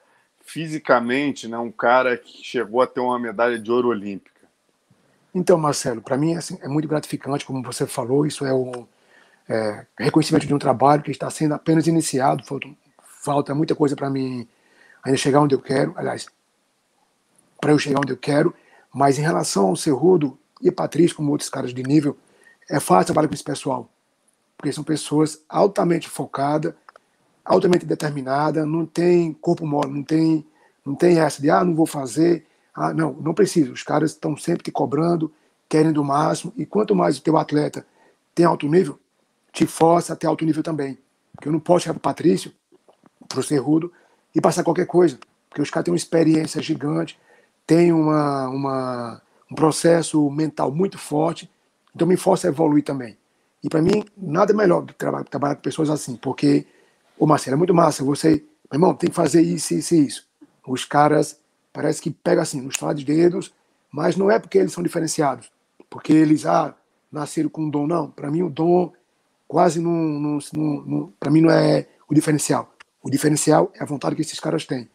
[0.46, 1.58] fisicamente, né?
[1.58, 4.46] Um cara que chegou a ter uma medalha de ouro olímpica?
[5.34, 8.86] Então, Marcelo, para mim assim, é muito gratificante, como você falou, isso é o
[9.48, 12.68] é, reconhecimento de um trabalho que está sendo apenas iniciado, falta,
[13.22, 14.48] falta muita coisa para mim
[15.04, 16.26] ainda chegar onde eu quero, aliás,
[17.60, 18.54] para eu chegar onde eu quero,
[18.94, 22.16] mas em relação ao Cerrudo e a Patrícia, como outros caras de nível,
[22.70, 23.90] é fácil trabalhar com esse pessoal,
[24.56, 26.72] porque são pessoas altamente focadas,
[27.46, 30.46] altamente determinadas, não tem corpo mole, não tem,
[30.84, 34.36] não tem essa de, ah, não vou fazer, ah, não, não precisa, os caras estão
[34.36, 35.32] sempre te cobrando,
[35.68, 37.86] querem do máximo, e quanto mais o teu atleta
[38.34, 38.98] tem alto nível,
[39.52, 40.98] te força a ter alto nível também,
[41.34, 42.52] porque eu não posso chegar para o Patrício,
[43.28, 43.92] para o Cerrudo,
[44.34, 45.18] e passar qualquer coisa.
[45.48, 47.18] Porque os caras têm uma experiência gigante,
[47.66, 51.50] têm uma, uma, um processo mental muito forte,
[51.94, 53.16] então me força a evoluir também.
[53.64, 56.66] E para mim, nada melhor do que trabalhar, trabalhar com pessoas assim, porque,
[57.18, 60.26] ô Marcelo, é muito massa, você, meu irmão, tem que fazer isso, isso e isso.
[60.66, 61.40] Os caras
[61.72, 63.52] parece que pegam assim, nos estados de dedos,
[63.90, 65.50] mas não é porque eles são diferenciados,
[65.88, 66.74] porque eles ah,
[67.10, 68.10] nasceram com um dom, não.
[68.10, 68.92] Para mim, o dom
[69.46, 72.72] quase não, não, não, não para mim não é o diferencial.
[73.02, 74.88] O diferencial é a vontade que esses caras têm.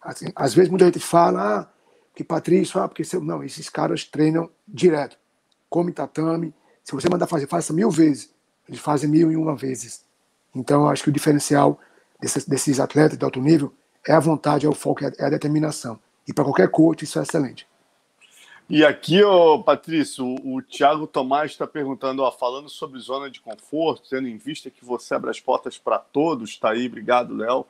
[0.00, 1.68] Assim, às vezes muita gente fala, ah,
[2.14, 3.20] que Patrício, ah, porque seu...
[3.20, 5.18] não, esses caras treinam direto.
[5.68, 6.54] Come tatame.
[6.82, 8.30] Se você mandar fazer, faça mil vezes.
[8.66, 10.04] Eles fazem mil e uma vezes.
[10.58, 11.78] Então, eu acho que o diferencial
[12.20, 13.72] desses, desses atletas de alto nível
[14.06, 16.00] é a vontade, é o foco, é a determinação.
[16.26, 17.66] E para qualquer coach, isso é excelente.
[18.68, 23.40] E aqui, ô, Patrício, o, o Thiago Tomás está perguntando, ó, falando sobre zona de
[23.40, 27.64] conforto, tendo em vista que você abre as portas para todos, está aí, obrigado, Léo.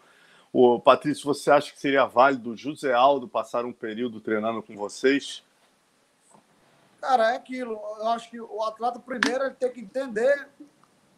[0.51, 4.75] O Patrício, você acha que seria válido o José Aldo passar um período treinando com
[4.75, 5.45] vocês?
[7.01, 7.79] Cara, é aquilo.
[7.99, 10.49] Eu acho que o atleta primeiro ele tem que entender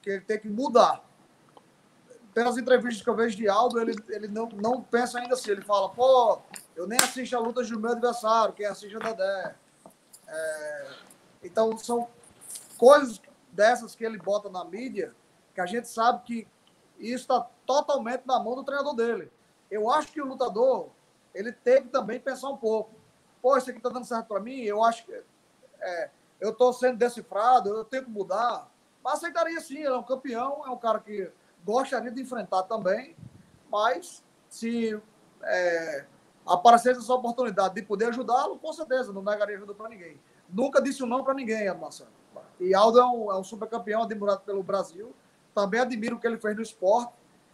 [0.03, 1.03] que ele tem que mudar.
[2.33, 5.51] Pelas entrevistas que eu vejo de Aldo, ele, ele não, não pensa ainda assim.
[5.51, 6.41] Ele fala, pô,
[6.77, 9.55] eu nem assisto a luta do meu adversário, quem assiste é o Dedé.
[10.29, 10.93] É,
[11.43, 12.09] então, são
[12.79, 15.15] coisas dessas que ele bota na mídia
[15.55, 16.49] que a gente sabe que
[16.99, 19.31] isso está totalmente na mão do treinador dele.
[19.71, 20.91] Eu acho que o lutador
[21.35, 22.95] ele tem que também pensar um pouco.
[23.41, 25.23] Pô, isso aqui está dando certo para mim, eu acho que
[25.81, 28.71] é, eu estou sendo decifrado, eu tenho que mudar.
[29.03, 31.31] Mas aceitaria sim, ele é um campeão, é um cara que
[31.65, 33.17] gostaria de enfrentar também,
[33.71, 35.01] mas se
[35.43, 36.05] é,
[36.47, 40.21] aparecesse essa oportunidade de poder ajudá-lo, com certeza, não negaria ajuda para ninguém.
[40.49, 42.11] Nunca disse um não para ninguém, Marcelo.
[42.59, 45.15] E Aldo é um, é um super campeão admirado pelo Brasil.
[45.55, 47.13] Também admiro o que ele fez no esporte.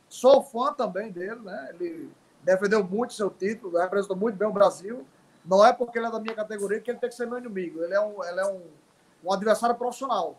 [0.09, 1.71] Sou fã também dele, né?
[1.75, 2.11] Ele
[2.43, 5.07] defendeu muito seu título, representou muito bem o Brasil.
[5.45, 7.83] Não é porque ele é da minha categoria que ele tem que ser meu inimigo.
[7.83, 8.63] Ele é um, ele é um,
[9.25, 10.37] um adversário profissional.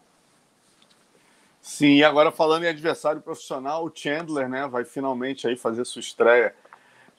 [1.68, 6.00] Sim, e agora falando em adversário profissional, o Chandler, né, vai finalmente aí fazer sua
[6.00, 6.56] estreia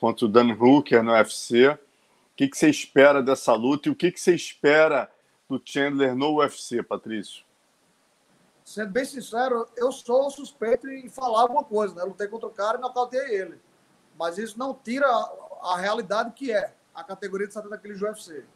[0.00, 1.78] contra o Dan Hooker no UFC.
[2.34, 5.12] que, que você espera dessa luta e o que, que você espera
[5.46, 7.44] do Chandler no UFC, Patrício?
[8.64, 12.02] Sendo bem sincero, eu sou suspeito em falar alguma coisa, né?
[12.02, 13.60] Eu lutei contra o cara e nocauteei ele.
[14.18, 18.06] Mas isso não tira a, a realidade que é a categoria de 70 quilos do
[18.06, 18.46] UFC.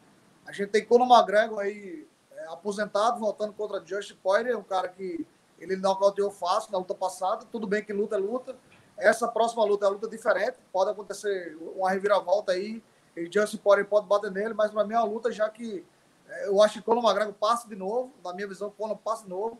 [0.43, 5.23] A gente tem Conor McGregor aí é, aposentado, voltando contra Justin Poirier, um cara que
[5.59, 7.45] ele nocauteou fácil na luta passada.
[7.51, 8.55] Tudo bem que luta é luta.
[8.97, 10.57] Essa próxima luta é uma luta diferente.
[10.71, 12.83] Pode acontecer uma reviravolta aí.
[13.15, 15.85] E Justin Poirier pode bater nele, mas para mim é uma luta já que
[16.27, 18.11] é, eu acho que Conor McGregor passa de novo.
[18.23, 19.59] Na minha visão, Conor passa de novo.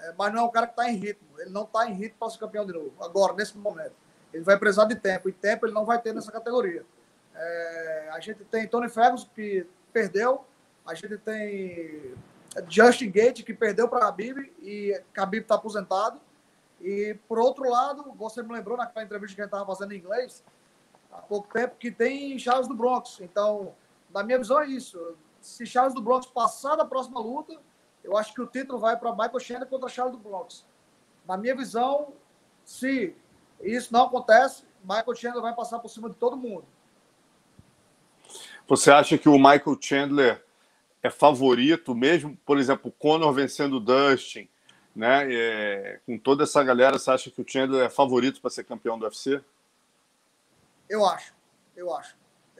[0.00, 1.28] É, mas não é um cara que está em ritmo.
[1.38, 2.92] Ele não está em ritmo para ser campeão de novo.
[3.00, 3.92] Agora, nesse momento.
[4.32, 5.28] Ele vai precisar de tempo.
[5.28, 6.84] E tempo ele não vai ter nessa categoria.
[7.34, 10.44] É, a gente tem Tony Ferguson, que perdeu.
[10.86, 12.14] A gente tem
[12.68, 16.20] Justin Gate, que perdeu para Khabib e Khabib está aposentado.
[16.80, 19.98] E, por outro lado, você me lembrou naquela entrevista que a gente estava fazendo em
[19.98, 20.44] inglês,
[21.10, 23.20] há pouco tempo, que tem Charles do Bronx.
[23.20, 23.74] Então,
[24.12, 25.16] na minha visão, é isso.
[25.40, 27.58] Se Charles do Bronx passar da próxima luta,
[28.02, 30.66] eu acho que o título vai para Michael Chandler contra Charles do Bronx.
[31.26, 32.12] Na minha visão,
[32.64, 33.16] se
[33.62, 36.66] isso não acontece, Michael Chandler vai passar por cima de todo mundo.
[38.66, 40.44] Você acha que o Michael Chandler
[41.04, 44.48] é favorito, mesmo, por exemplo, Conor vencendo o Dustin,
[44.96, 45.28] né?
[45.30, 48.98] É, com toda essa galera, você acha que o Chandler é favorito para ser campeão
[48.98, 49.38] do UFC?
[50.88, 51.34] Eu acho,
[51.76, 52.16] eu acho.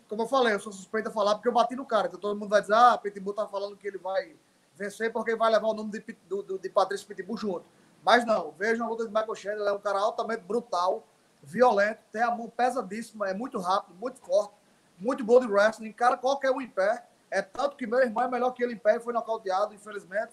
[0.07, 2.07] Como eu falei, eu sou suspeito a falar porque eu bati no cara.
[2.09, 4.37] Então todo mundo vai dizer, ah, Pitbull tá falando que ele vai
[4.77, 7.65] vencer porque vai levar o nome de, do, do, de Patrício Pitbull junto.
[8.05, 11.09] Mas não, veja a luta de Michael Chandler, é um cara altamente brutal,
[11.43, 14.53] violento, tem a mão pesadíssima, é muito rápido, muito forte
[14.99, 17.05] muito bom de wrestling, cara qualquer um em pé.
[17.35, 20.31] É tanto que meu irmão é melhor que ele em pé e foi nocauteado, infelizmente.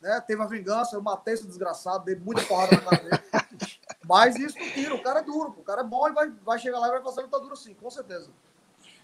[0.00, 0.20] Né?
[0.20, 3.22] Teve a vingança, eu matei esse desgraçado, dei muita porrada na cara dele.
[4.08, 6.56] Mas isso não tira, o cara é duro, o cara é bom e vai, vai
[6.60, 8.30] chegar lá e vai fazer luta dura sim, com certeza.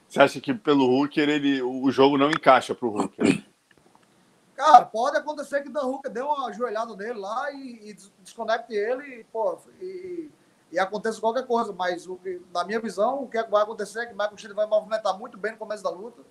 [0.09, 3.45] Você acha que pelo Hooker ele, o jogo não encaixa pro Hooker?
[4.55, 8.73] Cara, pode acontecer que o Dan Hooker dê uma ajoelhada nele lá e, e desconecte
[8.73, 10.31] ele e, pô, e,
[10.71, 14.07] e aconteça qualquer coisa, mas o que, na minha visão, o que vai acontecer é
[14.07, 16.23] que Michael Chandler vai movimentar muito bem no começo da luta,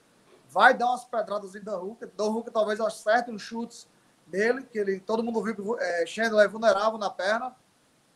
[0.52, 3.88] vai dar umas pedradas em Dan Hooker, Dan Hooker talvez acerte uns chutes
[4.28, 7.56] nele, que ele, todo mundo viu que é, Chandler é vulnerável na perna,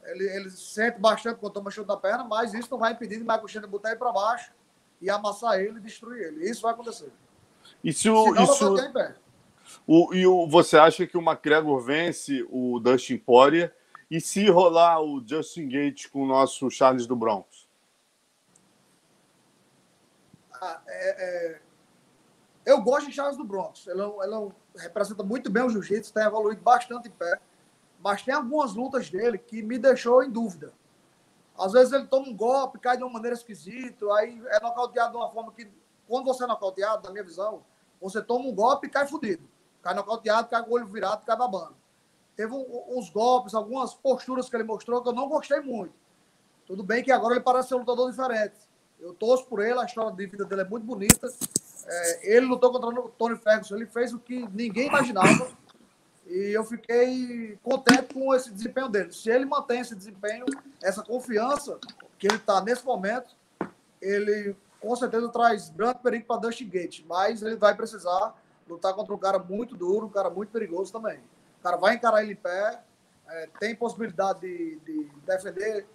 [0.04, 3.24] ele, ele sente bastante quando toma chute na perna, mas isso não vai impedir de
[3.24, 4.52] Michael Chandler botar ele para baixo
[5.02, 6.50] e amassar ele e destruir ele.
[6.50, 7.12] Isso vai acontecer.
[7.84, 8.76] E se o, Senão, isso,
[9.88, 13.76] o, e o, você acha que o McGregor vence o Dustin Poirier
[14.12, 17.68] e se rolar o Justin Gates com o nosso Charles do Bronx?
[20.54, 21.65] Ah, é, é...
[22.66, 23.86] Eu gosto de Charles do Bronx.
[23.88, 27.40] Ele, é ele é representa muito bem o jiu-jitsu, tem evoluído bastante em pé.
[28.00, 30.74] Mas tem algumas lutas dele que me deixou em dúvida.
[31.58, 35.18] Às vezes ele toma um golpe, cai de uma maneira esquisita, aí é nocauteado de
[35.18, 35.72] uma forma que,
[36.08, 37.64] quando você é nocauteado, na minha visão,
[38.02, 39.48] você toma um golpe e cai fudido.
[39.82, 41.76] Cai nocauteado, cai com o olho virado, cai babando
[42.36, 45.94] teve uns golpes, algumas posturas que ele mostrou que eu não gostei muito.
[46.66, 48.56] Tudo bem que agora ele parece ser um lutador diferente.
[49.00, 51.28] Eu torço por ele, a história de vida dele é muito bonita.
[51.86, 55.52] É, ele lutou contra o Tony Ferguson, ele fez o que ninguém imaginava.
[56.26, 59.12] E eu fiquei contente com esse desempenho dele.
[59.12, 60.46] Se ele mantém esse desempenho,
[60.82, 61.78] essa confiança
[62.18, 63.36] que ele está nesse momento,
[64.02, 67.04] ele com certeza traz grande perigo para Dusty Gate.
[67.08, 68.34] Mas ele vai precisar
[68.68, 71.20] lutar contra um cara muito duro, um cara muito perigoso também
[71.66, 72.80] cara vai encarar ele em pé,
[73.28, 75.88] é, tem possibilidade de, de, defender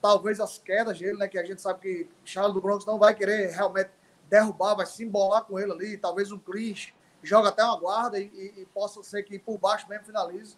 [0.00, 1.28] talvez as quedas dele, né?
[1.28, 3.90] Que a gente sabe que Charles do Bronx não vai querer realmente
[4.28, 8.26] derrubar, vai se embolar com ele ali, talvez um clinch, joga até uma guarda e,
[8.26, 10.56] e, e, possa ser que por baixo mesmo finalize.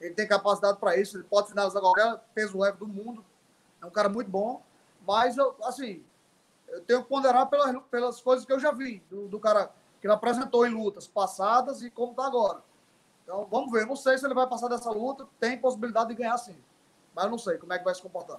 [0.00, 3.24] Ele tem capacidade para isso, ele pode finalizar qualquer peso leve do mundo.
[3.80, 4.62] É um cara muito bom,
[5.06, 6.04] mas eu, assim,
[6.68, 10.06] eu tenho que ponderar pelas, pelas coisas que eu já vi do, do cara que
[10.06, 12.62] ele apresentou em lutas passadas e como está agora.
[13.22, 13.86] Então, vamos ver.
[13.86, 15.26] Não sei se ele vai passar dessa luta.
[15.40, 16.56] Tem possibilidade de ganhar sim.
[17.14, 18.38] Mas não sei como é que vai se comportar.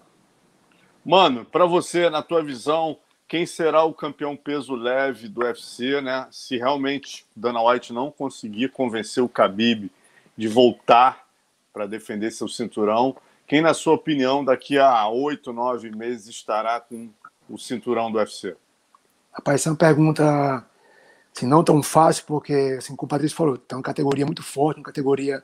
[1.05, 6.27] Mano, para você, na tua visão, quem será o campeão peso leve do UFC, né?
[6.31, 9.91] Se realmente Dana White não conseguir convencer o Khabib
[10.35, 11.27] de voltar
[11.71, 13.15] para defender seu cinturão,
[13.47, 17.09] quem, na sua opinião, daqui a oito, nove meses estará com
[17.47, 18.55] o cinturão do UFC?
[19.31, 20.65] Rapaz, essa é uma pergunta
[21.35, 24.77] assim, não tão fácil, porque, assim, como o Patrício falou, tem uma categoria muito forte,
[24.79, 25.43] uma categoria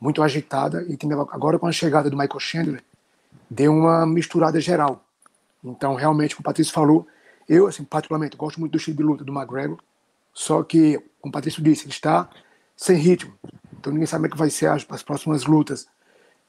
[0.00, 0.96] muito agitada, e
[1.30, 2.84] agora com a chegada do Michael Chandler,
[3.52, 5.04] deu uma misturada geral.
[5.62, 7.06] Então, realmente, como o Patrício falou,
[7.48, 9.78] eu, assim, particularmente, gosto muito do estilo de luta do McGregor,
[10.32, 12.28] só que, como o Patrício disse, ele está
[12.74, 13.34] sem ritmo,
[13.78, 15.86] então ninguém sabe como é que vai ser as, as próximas lutas.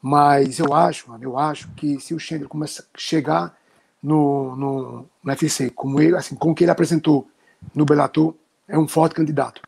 [0.02, 3.56] Mas eu acho, eu acho que se o Chandler começar a chegar
[4.02, 7.28] no, no, no UFC, como ele, assim, com o que ele apresentou
[7.74, 8.34] no Bellator,
[8.68, 9.62] é um forte candidato.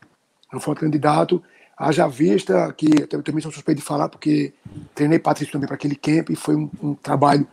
[0.52, 1.42] É um forte candidato.
[1.76, 4.54] Haja vista que eu também sou suspeito de falar, porque
[4.94, 7.46] treinei Patrício também para aquele camp e foi um, um, trabalho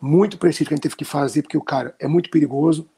[0.00, 2.88] muito preciso que a gente teve que fazer, porque o cara é muito perigoso.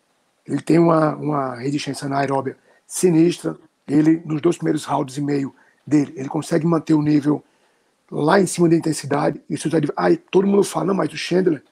[0.47, 3.57] Ele tem uma, uma resistência na aeróbia sinistra.
[3.89, 5.53] Ele, nos dois primeiros rounds e meio
[5.85, 7.43] dele, ele consegue manter o nível
[8.11, 9.43] lá em cima da intensidade.
[9.51, 11.63] Isso aí todo mundo fala, não, mas o Chandler,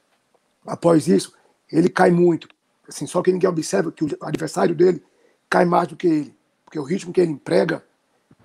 [0.66, 1.32] após isso,
[1.70, 2.48] ele cai muito.
[2.88, 5.02] Assim, só que ninguém observa que o adversário dele
[5.48, 7.84] cai mais do que ele, porque o ritmo que ele emprega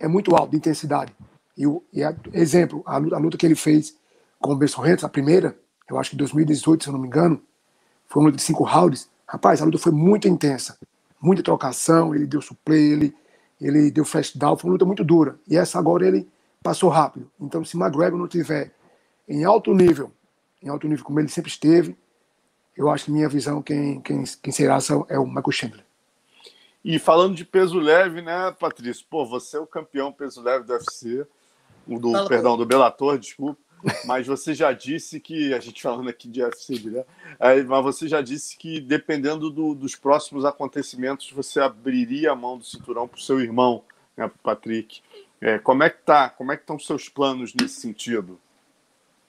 [0.01, 1.15] é muito alto de intensidade.
[1.55, 3.95] E, o, e a, exemplo, a luta, a luta, que ele fez
[4.39, 5.55] com o Besson Rentes, a primeira,
[5.89, 7.41] eu acho que em 2018, se eu não me engano,
[8.07, 9.09] foi uma luta de cinco rounds.
[9.27, 10.77] Rapaz, a luta foi muito intensa,
[11.21, 13.15] muita trocação, ele deu suplay, ele,
[13.59, 15.39] ele deu flash down, foi uma luta muito dura.
[15.47, 16.27] E essa agora ele
[16.63, 17.29] passou rápido.
[17.39, 18.73] Então, se McGregor não tiver
[19.29, 20.11] em alto nível,
[20.61, 21.95] em alto nível como ele sempre esteve,
[22.75, 25.85] eu acho que minha visão, quem, quem, quem será é o Michael Chandler.
[26.83, 29.05] E falando de peso leve, né, Patrício?
[29.09, 31.27] Pô, você é o campeão peso leve do UFC,
[31.85, 33.59] do, Fala perdão, do Bellator, desculpa.
[34.05, 37.03] Mas você já disse que, a gente falando aqui de UFC, né?
[37.39, 42.57] É, mas você já disse que dependendo do, dos próximos acontecimentos, você abriria a mão
[42.57, 43.83] do cinturão para o seu irmão,
[44.15, 45.01] né, Patrick.
[45.39, 46.29] É, como é que tá?
[46.29, 48.39] Como é que estão os seus planos nesse sentido?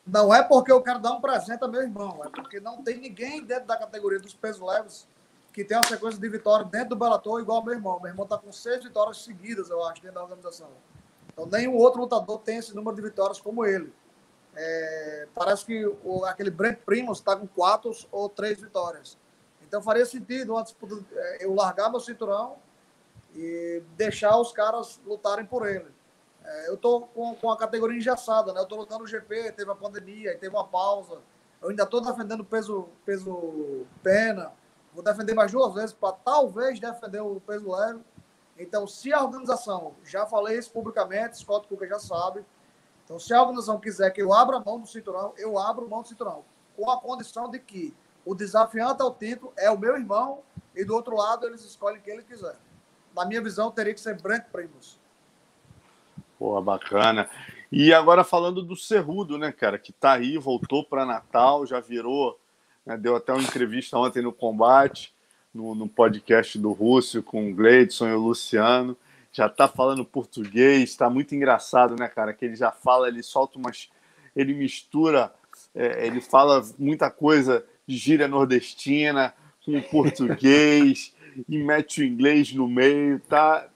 [0.06, 2.98] Não é porque eu quero dar um presente a meu irmão, é porque não tem
[2.98, 5.06] ninguém dentro da categoria dos pesos leves
[5.52, 8.00] que tem uma sequência de vitórias dentro do Bellator igual ao meu irmão.
[8.00, 10.70] Meu irmão está com seis vitórias seguidas, eu acho, dentro da organização.
[11.32, 13.92] Então, nenhum outro lutador tem esse número de vitórias como ele.
[14.54, 19.18] É, parece que o, aquele Brent Primos está com quatro ou três vitórias.
[19.62, 20.54] Então, faria sentido
[21.14, 22.56] é, eu largar meu cinturão
[23.34, 25.88] e deixar os caras lutarem por ele.
[26.44, 28.60] É, eu estou com, com a categoria engessada, né?
[28.60, 31.18] Eu estou lutando no GP, teve a pandemia, teve uma pausa.
[31.60, 34.52] Eu ainda estou defendendo peso, peso pena.
[34.92, 38.00] Vou defender mais duas vezes para talvez defender o peso leve.
[38.58, 42.44] Então, se a organização, já falei isso publicamente, Scott Cooker já sabe.
[43.04, 46.08] Então, se a organização quiser que eu abra mão do cinturão, eu abro mão do
[46.08, 46.44] cinturão.
[46.76, 50.40] Com a condição de que o desafiante ao título é o meu irmão
[50.74, 52.56] e do outro lado eles escolhem quem ele quiser.
[53.14, 54.98] Na minha visão, teria que ser Brent Primus.
[56.38, 57.28] Pô, bacana.
[57.70, 62.38] E agora falando do Cerrudo, né, cara, que tá aí, voltou para Natal, já virou,
[62.98, 65.14] deu até uma entrevista ontem no Combate,
[65.54, 68.96] no, no podcast do Rússio com o Gleidson e o Luciano.
[69.32, 72.32] Já tá falando português, tá muito engraçado, né, cara?
[72.32, 73.88] Que ele já fala, ele solta umas.
[74.34, 75.32] Ele mistura,
[75.74, 81.14] é, ele fala muita coisa de gíria nordestina com o português
[81.48, 83.68] e mete o inglês no meio, tá?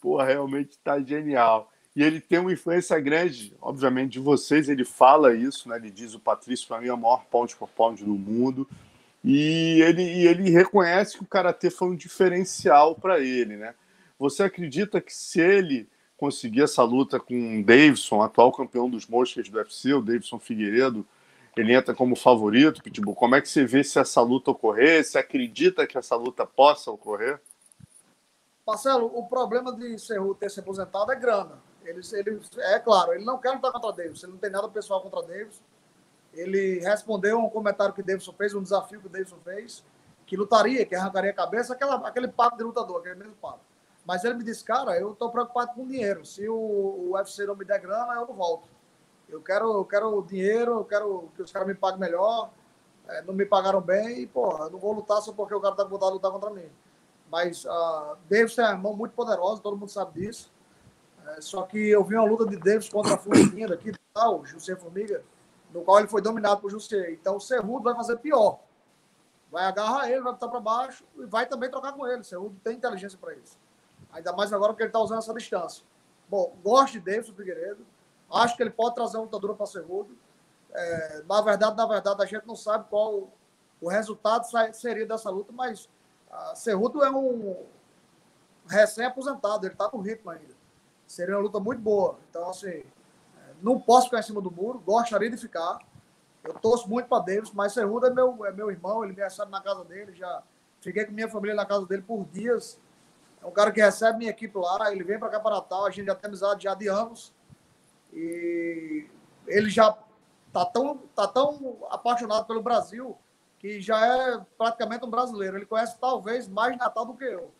[0.00, 4.68] Pô, realmente tá genial e ele tem uma influência grande, obviamente, de vocês.
[4.68, 5.76] Ele fala isso, né?
[5.76, 8.66] Ele diz: o Patrício, para mim, é o maior pound por pound do mundo.
[9.22, 13.74] E ele, e ele reconhece que o karatê foi um diferencial para ele, né?
[14.18, 19.48] Você acredita que se ele conseguir essa luta com o Davidson, atual campeão dos moscas
[19.48, 21.06] do UFC, o Davidson Figueiredo,
[21.56, 23.14] ele entra como favorito, Pitbull?
[23.14, 25.04] Como é que você vê se essa luta ocorrer?
[25.04, 27.40] Você acredita que essa luta possa ocorrer?
[28.66, 31.71] Marcelo, o problema de Cerro ter se aposentado é grana.
[31.84, 35.00] Ele, ele, é claro, ele não quer lutar contra Davis, ele não tem nada pessoal
[35.00, 35.60] contra Davis.
[36.32, 39.84] Ele respondeu a um comentário que Davidson fez, um desafio que Davidson fez,
[40.26, 43.60] que lutaria, que arrancaria a cabeça, aquela, aquele papo de lutador, aquele mesmo papo.
[44.04, 46.24] Mas ele me disse, cara, eu estou preocupado com dinheiro.
[46.24, 48.68] Se o, o UFC não me der grana, eu não volto.
[49.28, 52.50] Eu quero, eu quero dinheiro, eu quero que os caras me paguem melhor.
[53.08, 55.74] É, não me pagaram bem e, porra, eu não vou lutar só porque o cara
[55.74, 56.70] tá vontade de lutar contra mim.
[57.30, 60.51] Mas uh, Davis é uma mão muito poderosa, todo mundo sabe disso.
[61.26, 64.74] É, só que eu vi uma luta de Davis contra a Formiguinha daqui, tal, José
[64.76, 65.22] Formiga,
[65.72, 67.12] no qual ele foi dominado por José.
[67.12, 68.60] Então o Cerrudo vai fazer pior.
[69.50, 72.20] Vai agarrar ele, vai botar para baixo e vai também trocar com ele.
[72.20, 73.58] O Cerrudo tem inteligência para isso.
[74.12, 75.84] Ainda mais agora porque ele está usando essa distância.
[76.28, 77.86] Bom, gosto de Davidson Figueiredo.
[78.30, 80.16] Acho que ele pode trazer uma lutadora para Cerrudo.
[80.72, 83.30] É, na verdade, na verdade, a gente não sabe qual
[83.80, 85.88] o resultado seria dessa luta, mas
[86.30, 87.66] a Cerrudo é um
[88.66, 90.51] recém-aposentado, ele está no ritmo ainda.
[91.12, 92.18] Seria uma luta muito boa.
[92.30, 92.82] Então, assim,
[93.60, 95.78] não posso ficar em cima do muro, gostaria de ficar.
[96.42, 99.50] Eu torço muito para Davis, mas Cerrudo é meu, é meu irmão, ele me recebe
[99.50, 100.42] na casa dele, já
[100.80, 102.80] fiquei com minha família na casa dele por dias.
[103.42, 105.90] É um cara que recebe minha equipe lá, ele vem para cá para Natal, a
[105.90, 107.30] gente já tem amizade já de anos.
[108.10, 109.06] E
[109.46, 109.94] ele já
[110.50, 113.18] tá tão, tá tão apaixonado pelo Brasil
[113.58, 115.58] que já é praticamente um brasileiro.
[115.58, 117.52] Ele conhece talvez mais Natal do que eu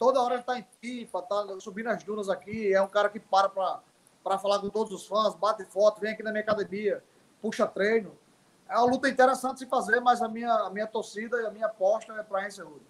[0.00, 3.20] toda hora ele está em pipa, tá subindo as dunas aqui, é um cara que
[3.20, 3.50] para
[4.24, 7.02] para falar com todos os fãs, bate foto, vem aqui na minha academia,
[7.40, 8.12] puxa treino.
[8.68, 11.66] É uma luta interessante se fazer, mas a minha, a minha torcida e a minha
[11.66, 12.82] aposta é para Encerrudo.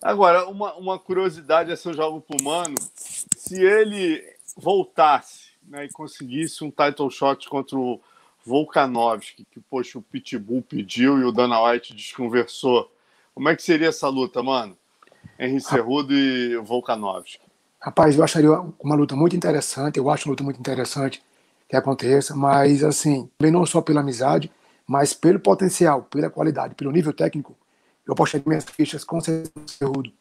[0.00, 2.76] Agora, uma, uma curiosidade, essa eu jogo pro Mano.
[2.94, 4.22] Se ele
[4.56, 8.00] voltasse né, e conseguisse um title shot contra o
[8.44, 12.90] Volkanovski, que, poxa, o Pitbull pediu e o Dana White desconversou,
[13.34, 14.78] como é que seria essa luta, mano?
[15.38, 17.44] Henry Cerrudo e Volkanovski.
[17.80, 21.22] Rapaz, eu acharia uma luta muito interessante, eu acho uma luta muito interessante
[21.68, 24.50] que aconteça, mas assim, não só pela amizade,
[24.86, 27.56] mas pelo potencial, pela qualidade, pelo nível técnico,
[28.06, 30.12] eu apostaria minhas fichas com Cerrudo.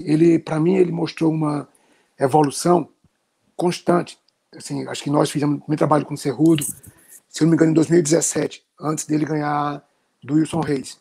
[0.00, 1.68] Ele, para mim, ele mostrou uma
[2.18, 2.88] evolução
[3.54, 4.18] constante.
[4.56, 7.70] Assim, acho que nós fizemos um trabalho com o Cerrudo, se eu não me engano,
[7.70, 9.84] em 2017, antes dele ganhar
[10.22, 10.98] do Wilson Reis.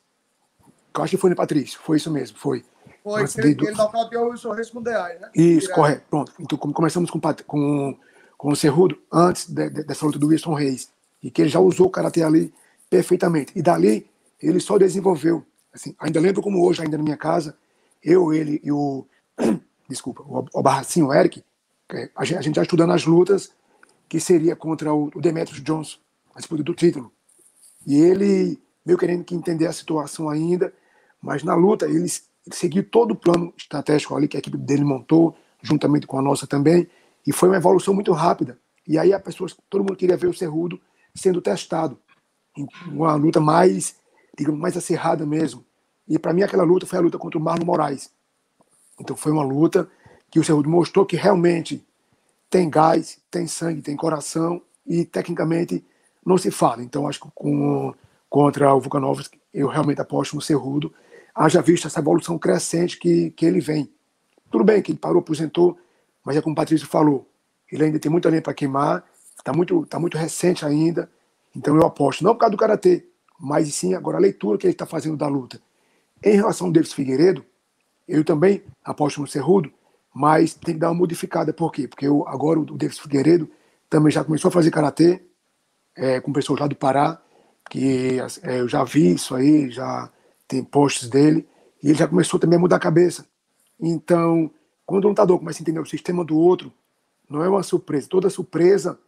[0.93, 2.63] Eu acho que foi no Patrício, foi isso mesmo, foi.
[3.03, 5.29] Foi, ele, de, ele nocauteou o Wilson Reis com o DI, né?
[5.35, 5.75] Isso, Direto.
[5.75, 6.03] correto.
[6.09, 6.33] Pronto.
[6.39, 7.97] Então, começamos com, com,
[8.37, 10.89] com o Cerrudo antes de, de, dessa luta do Wilson Reis,
[11.23, 12.53] e que ele já usou o karatê ali
[12.89, 13.51] perfeitamente.
[13.55, 14.09] E dali,
[14.41, 15.45] ele só desenvolveu.
[15.73, 17.55] Assim, ainda lembro como hoje, ainda na minha casa,
[18.03, 19.05] eu, ele e o.
[19.89, 21.43] Desculpa, o, o Barracinho, o Eric,
[22.15, 23.51] a gente, a gente já estudando as lutas
[24.07, 25.97] que seria contra o, o Demetrius Johnson,
[26.35, 27.11] a disputa do título.
[27.85, 30.73] E ele, meio querendo que entender a situação ainda,
[31.21, 32.07] mas na luta ele
[32.51, 36.47] seguiu todo o plano estratégico ali que a equipe dele montou, juntamente com a nossa
[36.47, 36.87] também,
[37.25, 38.57] e foi uma evolução muito rápida.
[38.87, 40.79] E aí a pessoa, todo mundo queria ver o Cerrudo
[41.13, 41.99] sendo testado
[42.57, 43.95] em uma luta mais,
[44.37, 45.63] digamos, mais acirrada mesmo.
[46.07, 48.11] E para mim aquela luta foi a luta contra o Marlon Moraes.
[48.99, 49.89] Então foi uma luta
[50.31, 51.85] que o Cerrudo mostrou que realmente
[52.49, 55.85] tem gás, tem sangue, tem coração e tecnicamente
[56.25, 56.83] não se fala.
[56.83, 57.93] Então acho que com,
[58.29, 60.93] contra o Vulcanovski eu realmente aposto no Cerrudo.
[61.33, 63.89] Haja visto essa evolução crescente que, que ele vem.
[64.51, 65.77] Tudo bem que ele parou, aposentou,
[66.23, 67.29] mas é como o Patrício falou,
[67.71, 69.03] ele ainda tem muita lenha para queimar,
[69.37, 71.09] está muito, tá muito recente ainda,
[71.55, 73.05] então eu aposto, não por causa do Karatê,
[73.39, 75.61] mas sim agora a leitura que ele está fazendo da luta.
[76.23, 77.45] Em relação ao Davis Figueiredo,
[78.07, 79.71] eu também aposto no Cerrudo,
[80.13, 81.53] mas tem que dar uma modificada.
[81.53, 81.87] Por quê?
[81.87, 83.49] Porque eu, agora o Davis Figueiredo
[83.89, 85.21] também já começou a fazer karatê
[85.95, 87.21] é, com pessoas lá do Pará,
[87.69, 90.11] que é, eu já vi isso aí, já
[90.49, 91.47] tem posts dele,
[91.81, 93.25] e ele já começou também a mudar a cabeça.
[93.79, 94.51] Então,
[94.85, 96.73] quando um lutador começa a entender o sistema do outro,
[97.29, 98.09] não é uma surpresa.
[98.09, 98.99] Toda surpresa,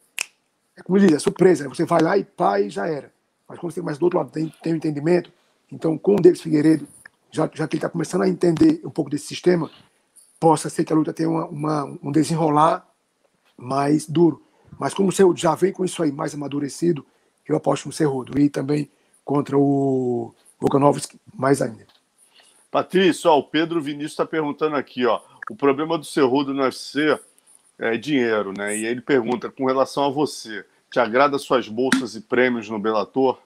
[0.78, 1.68] é como diz, é surpresa.
[1.68, 3.12] Você vai lá e pá, e já era.
[3.50, 5.34] Mas quando você começa do outro lado, tem, tem um entendimento.
[5.72, 6.88] Então, com o Davis Figueiredo,
[7.32, 9.72] já, já que ele está começando a entender um pouco desse sistema,
[10.40, 12.88] possa ser que a luta tenha uma, uma, um desenrolar
[13.58, 14.44] mais duro.
[14.80, 17.04] Mas como o Cerrudo já vem com isso aí mais amadurecido,
[17.48, 18.40] eu aposto no Cerrudo.
[18.40, 18.90] E também
[19.26, 21.88] contra o Volkanovski, mais ainda.
[22.70, 27.20] Patrício, ó, o Pedro Vinícius está perguntando aqui, ó, o problema do Cerrudo no UFC
[27.80, 28.78] é dinheiro, né?
[28.78, 33.40] E ele pergunta, com relação a você, te agrada suas bolsas e prêmios no Bellator?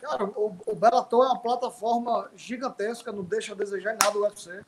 [0.00, 4.62] Cara, o, o Bellator é uma plataforma gigantesca, não deixa a desejar nada o UFC.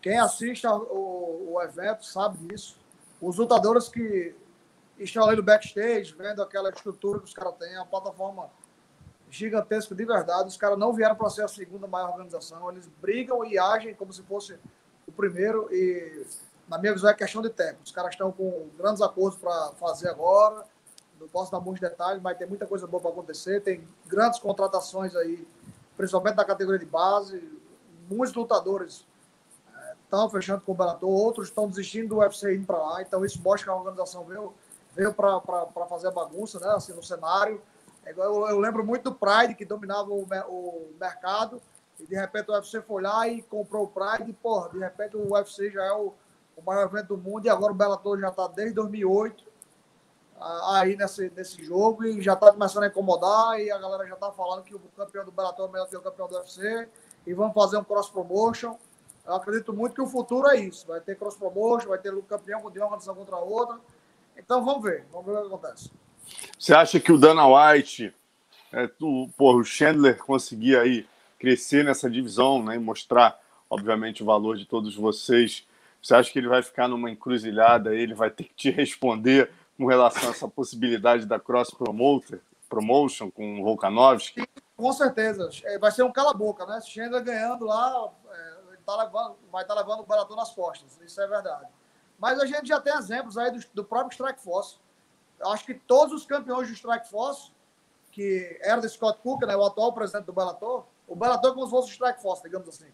[0.00, 2.76] Quem assiste ao, o, o evento sabe disso.
[3.20, 4.34] Os lutadores que
[4.98, 8.48] estão ali no backstage, vendo aquela estrutura que os caras têm, é uma plataforma
[9.32, 10.50] gigantesca de verdade.
[10.50, 12.70] Os caras não vieram para ser a segunda maior organização.
[12.70, 14.58] Eles brigam e agem como se fosse
[15.06, 15.68] o primeiro.
[15.72, 16.26] E,
[16.68, 17.78] na minha visão, é questão de tempo.
[17.82, 20.64] Os caras estão com grandes acordos para fazer agora.
[21.18, 23.62] Não posso dar muitos detalhes, mas tem muita coisa boa para acontecer.
[23.62, 25.48] Tem grandes contratações aí,
[25.96, 27.42] principalmente da categoria de base.
[28.10, 29.06] Muitos lutadores
[30.04, 33.00] estão fechando com o Bellator, outros estão desistindo do UFC indo para lá.
[33.00, 34.52] Então isso mostra que a organização veio,
[34.94, 35.40] veio para
[35.88, 36.68] fazer a bagunça, né?
[36.68, 37.62] Assim, no cenário.
[38.04, 41.60] Eu, eu, lembro muito do Pride, que dominava o, o, mercado,
[42.00, 45.16] e de repente o UFC foi lá e comprou o Pride, e, porra, de repente
[45.16, 46.12] o UFC já é o,
[46.56, 49.52] o maior evento do mundo, e agora o Bellator já está desde 2008
[50.74, 54.32] aí nesse, nesse jogo, e já está começando a incomodar, e a galera já está
[54.32, 56.88] falando que o campeão do Bellator é melhor que o campeão do UFC,
[57.26, 58.76] e vamos fazer um cross-promotion.
[59.24, 60.86] Eu acredito muito que o futuro é isso.
[60.86, 63.78] Vai ter cross promotion, vai ter campeão de uma organização contra a outra.
[64.36, 65.92] Então vamos ver, vamos ver o que acontece.
[66.58, 68.14] Você acha que o Dana White,
[68.72, 71.06] é, tu, porra, o Chandler conseguir aí
[71.38, 75.66] crescer nessa divisão, né, e mostrar, obviamente, o valor de todos vocês?
[76.00, 79.86] Você acha que ele vai ficar numa encruzilhada, ele vai ter que te responder com
[79.86, 84.48] relação a essa possibilidade da cross promoter, promotion com o Volkanovski?
[84.76, 85.48] Com certeza.
[85.64, 86.80] É, vai ser um cala-boca, né?
[86.80, 88.52] Chandler ganhando lá, é,
[88.84, 90.98] tá levando, vai estar tá levando o Bellator nas costas.
[91.04, 91.66] Isso é verdade.
[92.18, 94.76] Mas a gente já tem exemplos aí do, do próprio Strike Force.
[95.40, 97.50] Acho que todos os campeões do Strike Force,
[98.10, 101.66] que era do Scott Cook, né, o atual presidente do Bellator, o Bellator é como
[101.66, 102.92] se fosse o Strike Force, digamos assim.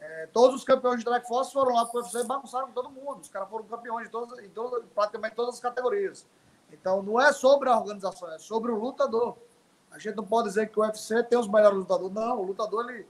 [0.00, 2.90] É, todos os campeões do Strike Force foram lá para o UFC e bagunçaram todo
[2.90, 3.20] mundo.
[3.20, 6.26] Os caras foram campeões de todas, em todas, praticamente todas as categorias.
[6.72, 9.36] Então, não é sobre a organização, é sobre o lutador.
[9.90, 12.14] A gente não pode dizer que o UFC tem os melhores lutadores.
[12.14, 13.06] Não, o lutador ele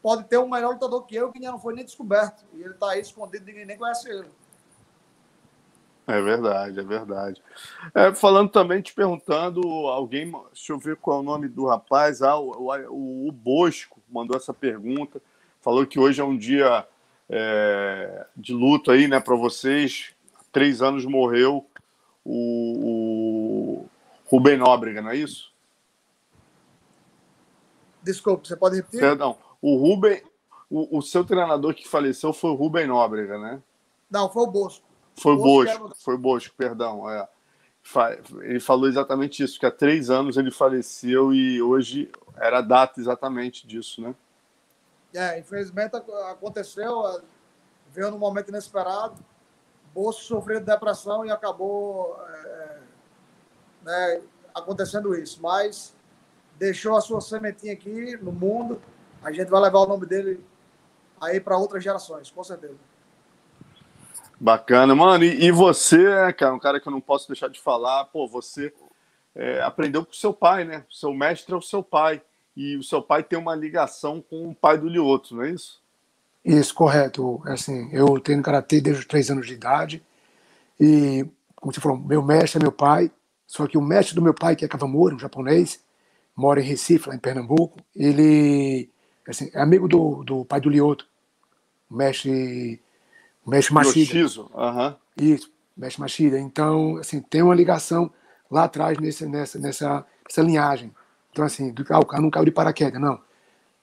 [0.00, 2.44] pode ter um melhor lutador que eu que não foi nem descoberto.
[2.52, 4.30] E ele está aí escondido, ninguém nem conhece ele.
[6.06, 7.42] É verdade, é verdade.
[7.92, 12.22] É, falando também, te perguntando, alguém, deixa eu ver qual é o nome do rapaz,
[12.22, 15.20] ah, o, o, o Bosco mandou essa pergunta,
[15.60, 16.86] falou que hoje é um dia
[17.28, 20.14] é, de luto aí, né, para vocês.
[20.52, 21.66] três anos morreu
[22.24, 23.86] o, o
[24.26, 25.52] Rubem Nóbrega, não é isso?
[28.00, 29.00] Desculpe, você pode repetir?
[29.00, 30.22] Perdão, o Rubem,
[30.70, 33.60] o, o seu treinador que faleceu foi o Rubem Nóbrega, né?
[34.08, 34.85] Não, foi o Bosco.
[35.18, 37.08] Foi o Bosco, Bosco foi Bosco, perdão.
[37.10, 37.28] É.
[38.42, 43.00] Ele falou exatamente isso, que há três anos ele faleceu e hoje era a data
[43.00, 44.14] exatamente disso, né?
[45.14, 45.96] É, infelizmente
[46.30, 47.22] aconteceu,
[47.92, 49.24] veio num momento inesperado.
[49.94, 52.78] Bosco sofreu de depressão e acabou é,
[53.82, 54.22] né,
[54.54, 55.40] acontecendo isso.
[55.40, 55.94] Mas
[56.58, 58.82] deixou a sua sementinha aqui no mundo.
[59.22, 60.44] A gente vai levar o nome dele
[61.20, 62.76] aí para outras gerações, com certeza.
[64.38, 65.24] Bacana, mano.
[65.24, 68.72] E, e, você, cara, um cara que eu não posso deixar de falar, pô, você
[69.34, 70.84] é, aprendeu com seu pai, né?
[70.90, 72.20] O seu mestre é o seu pai.
[72.56, 75.80] E o seu pai tem uma ligação com o pai do Lioto, não é isso?
[76.44, 77.42] Isso, correto.
[77.46, 80.02] Assim, eu treino karatê desde os três anos de idade.
[80.78, 81.26] E,
[81.56, 83.10] como você falou, meu mestre é meu pai.
[83.46, 85.80] Só que o mestre do meu pai, que é Kawamura, um japonês,
[86.34, 87.78] mora em Recife, lá em Pernambuco.
[87.94, 88.90] Ele
[89.28, 91.06] assim, é amigo do, do pai do Lioto,
[91.90, 92.80] o mestre
[93.46, 94.18] Mexe Machida.
[94.54, 94.94] Uhum.
[95.16, 96.38] Isso, Mexe Machida.
[96.38, 98.10] Então, assim, tem uma ligação
[98.50, 100.92] lá atrás nesse, nessa, nessa, nessa linhagem.
[101.30, 103.20] Então, assim, do, ah, o cara não caiu de paraquedas, não.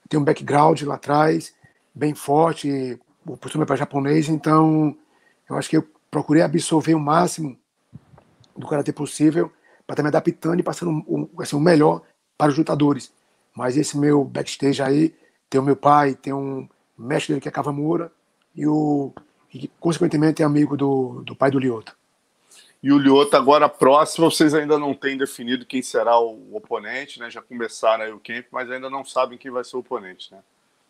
[0.08, 1.54] Tem um background lá atrás,
[1.94, 4.94] bem forte, o costume é para japonês, então
[5.48, 7.56] eu acho que eu procurei absorver o máximo
[8.56, 9.50] do karatê possível
[9.86, 12.02] para estar me adaptando e passando o, assim, o melhor
[12.36, 13.12] para os lutadores.
[13.56, 15.14] Mas esse meu backstage aí,
[15.48, 18.12] tem o meu pai, tem um mestre dele que é Kawamura,
[18.54, 19.12] e o
[19.54, 21.96] e, consequentemente, é amigo do, do pai do Lioto.
[22.82, 27.30] E o Lioto agora próximo, vocês ainda não têm definido quem será o oponente, né?
[27.30, 30.40] Já começaram aí o camp, mas ainda não sabem quem vai ser o oponente, né?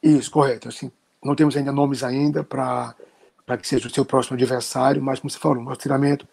[0.03, 0.69] Isso, correto.
[0.69, 0.91] Assim,
[1.23, 2.97] não temos ainda nomes ainda para
[3.61, 6.27] que seja o seu próximo adversário, mas como você falou, o nosso treinamento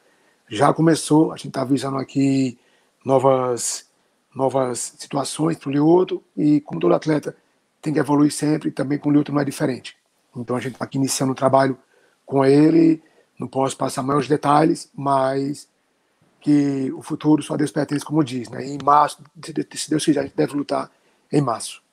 [0.49, 2.57] já começou, a gente está avisando aqui
[3.05, 3.87] novas,
[4.35, 7.35] novas situações para o Lioto e como todo atleta
[7.81, 9.95] tem que evoluir sempre, também com o Lioto não é diferente.
[10.35, 11.77] Então a gente está aqui iniciando o trabalho
[12.31, 13.03] com ele.
[13.37, 15.69] Não posso passar maiores detalhes, mas
[16.39, 18.65] que o futuro só Deus pertence, como diz, né?
[18.65, 19.21] Em março,
[19.75, 20.89] se Deus quiser, a gente deve lutar
[21.29, 21.83] em março.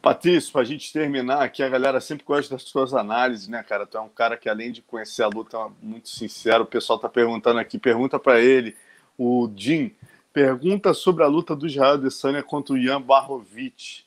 [0.00, 3.86] Patrício, para a gente terminar aqui, a galera sempre gosta das suas análises, né, cara?
[3.86, 6.64] Tu é um cara que, além de conhecer a luta, é muito sincero.
[6.64, 8.74] O pessoal tá perguntando aqui, pergunta para ele,
[9.16, 9.94] o Jim,
[10.32, 14.04] pergunta sobre a luta do Israel Adesanya contra o Ian Barrovic,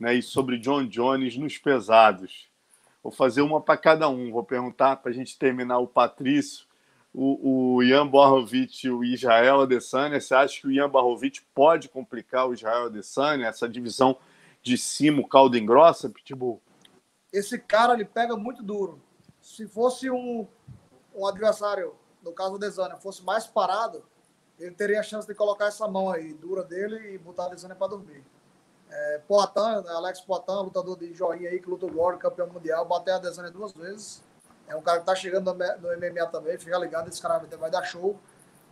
[0.00, 2.48] né, e sobre John Jones nos pesados.
[3.06, 4.32] Vou fazer uma para cada um.
[4.32, 6.66] Vou perguntar para a gente terminar o Patrício,
[7.14, 10.20] o, o Ian Barrovic e o Israel Adesanya.
[10.20, 14.18] Você acha que o Ian Barrovic pode complicar o Israel Adesanya, essa divisão
[14.60, 16.60] de cima, caldo engrossa, Pitbull?
[17.32, 19.00] Esse cara ele pega muito duro.
[19.40, 20.44] Se fosse um,
[21.14, 21.94] um adversário,
[22.24, 24.02] no caso do Adesanya, fosse mais parado,
[24.58, 27.76] ele teria a chance de colocar essa mão aí, dura dele, e botar a Adesanya
[27.76, 28.24] para dormir.
[28.88, 33.14] É, Poitin, né, Alex Poitin, lutador de joinha aí, que lutou Glória, campeão mundial, bateu
[33.14, 34.22] a Adesanya duas vezes.
[34.68, 37.82] É um cara que tá chegando no MMA também, fica ligado, esse cara vai dar
[37.84, 38.18] show.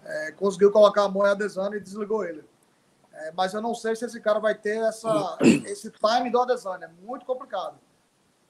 [0.05, 2.45] É, conseguiu colocar a mão em Adesanya e desligou ele.
[3.13, 6.87] É, mas eu não sei se esse cara vai ter essa, esse time do Adesanya,
[6.87, 7.79] é muito complicado.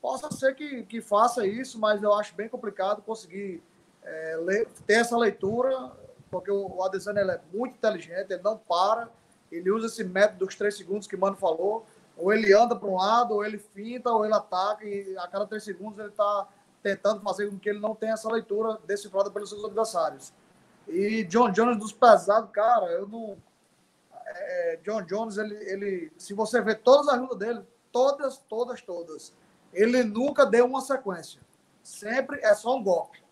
[0.00, 3.62] Possa ser que, que faça isso, mas eu acho bem complicado conseguir
[4.02, 5.92] é, ler, ter essa leitura,
[6.30, 9.08] porque o, o Adesanya é muito inteligente, ele não para,
[9.56, 11.86] ele usa esse método dos três segundos que o Mano falou.
[12.16, 15.46] Ou ele anda para um lado, ou ele finta, ou ele ataca, e a cada
[15.46, 16.48] três segundos ele está
[16.82, 20.32] tentando fazer com que ele não tenha essa leitura decifrada pelos seus adversários.
[20.86, 23.36] E John Jones dos pesados, cara, eu não.
[24.26, 29.34] É, John Jones, ele, ele, se você ver todas as lutas dele, todas, todas, todas,
[29.72, 31.40] ele nunca deu uma sequência.
[31.82, 33.22] Sempre é só um golpe.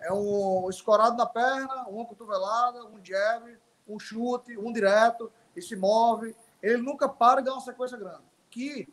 [0.00, 3.56] É um escorado na perna, uma cotovelada, um jab,
[3.86, 6.34] um chute, um direto e se move.
[6.62, 8.22] Ele nunca para e dá uma sequência grande.
[8.50, 8.88] Que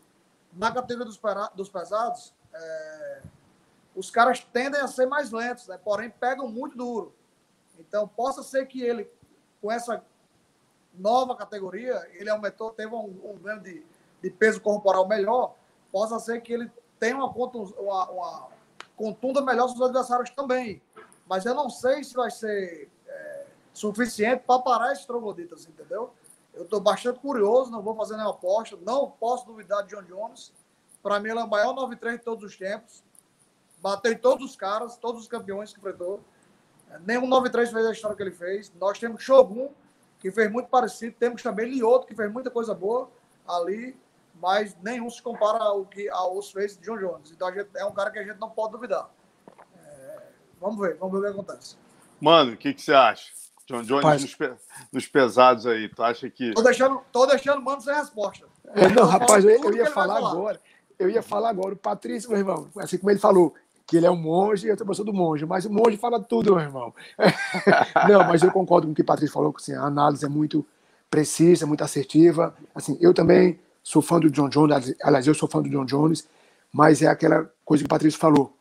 [0.53, 1.19] na categoria dos,
[1.55, 3.21] dos pesados, é,
[3.95, 5.77] os caras tendem a ser mais lentos, né?
[5.83, 7.13] porém pegam muito duro.
[7.77, 9.09] Então, possa ser que ele,
[9.61, 10.03] com essa
[10.93, 13.85] nova categoria, ele aumentou, teve um, um ganho de,
[14.21, 15.55] de, peso corporal melhor,
[15.91, 18.47] possa ser que ele tenha uma, uma, uma
[18.97, 20.81] contunda melhor dos adversários também.
[21.27, 26.11] Mas eu não sei se vai ser é, suficiente para parar esses trogloditas, entendeu?
[26.59, 30.51] Eu estou bastante curioso, não vou fazer nenhuma aposta, não posso duvidar de John Jones,
[31.01, 33.01] Para mim, ele é o maior 9-3 de todos os tempos.
[33.81, 36.19] Bateu em todos os caras, todos os campeões que enfrentou.
[37.05, 38.69] Nenhum 9-3 fez a história que ele fez.
[38.77, 39.69] Nós temos Shogun,
[40.19, 41.15] que fez muito parecido.
[41.17, 43.09] Temos também Lioto, que fez muita coisa boa
[43.47, 43.95] ali.
[44.35, 47.31] Mas nenhum se compara ao que aos fez de John Jones.
[47.31, 49.09] Então, gente, é um cara que a gente não pode duvidar.
[49.77, 50.23] É,
[50.59, 51.77] vamos ver, vamos ver o que acontece.
[52.19, 53.38] Mano, o que, que você acha?
[53.69, 54.51] John Jones nos, pe
[54.91, 55.87] nos, pesados aí.
[55.87, 56.53] Tu acha que.
[56.53, 58.47] Tô deixando, tô deixando o mano sem resposta.
[58.73, 60.61] É, não, rapaz, eu, eu ia falar, falar agora.
[60.97, 61.73] Eu ia falar agora.
[61.75, 63.53] O Patrício, meu irmão, assim como ele falou,
[63.85, 66.19] que ele é um monge e eu também sou do monge, mas o monge fala
[66.19, 66.93] tudo, meu irmão.
[68.09, 70.29] não, mas eu concordo com o que o Patrício falou, que assim, a análise é
[70.29, 70.65] muito
[71.09, 72.55] precisa, muito assertiva.
[72.73, 76.27] Assim, eu também sou fã do John Jones, aliás, eu sou fã do John Jones,
[76.73, 78.51] mas é aquela coisa que o Patrício falou.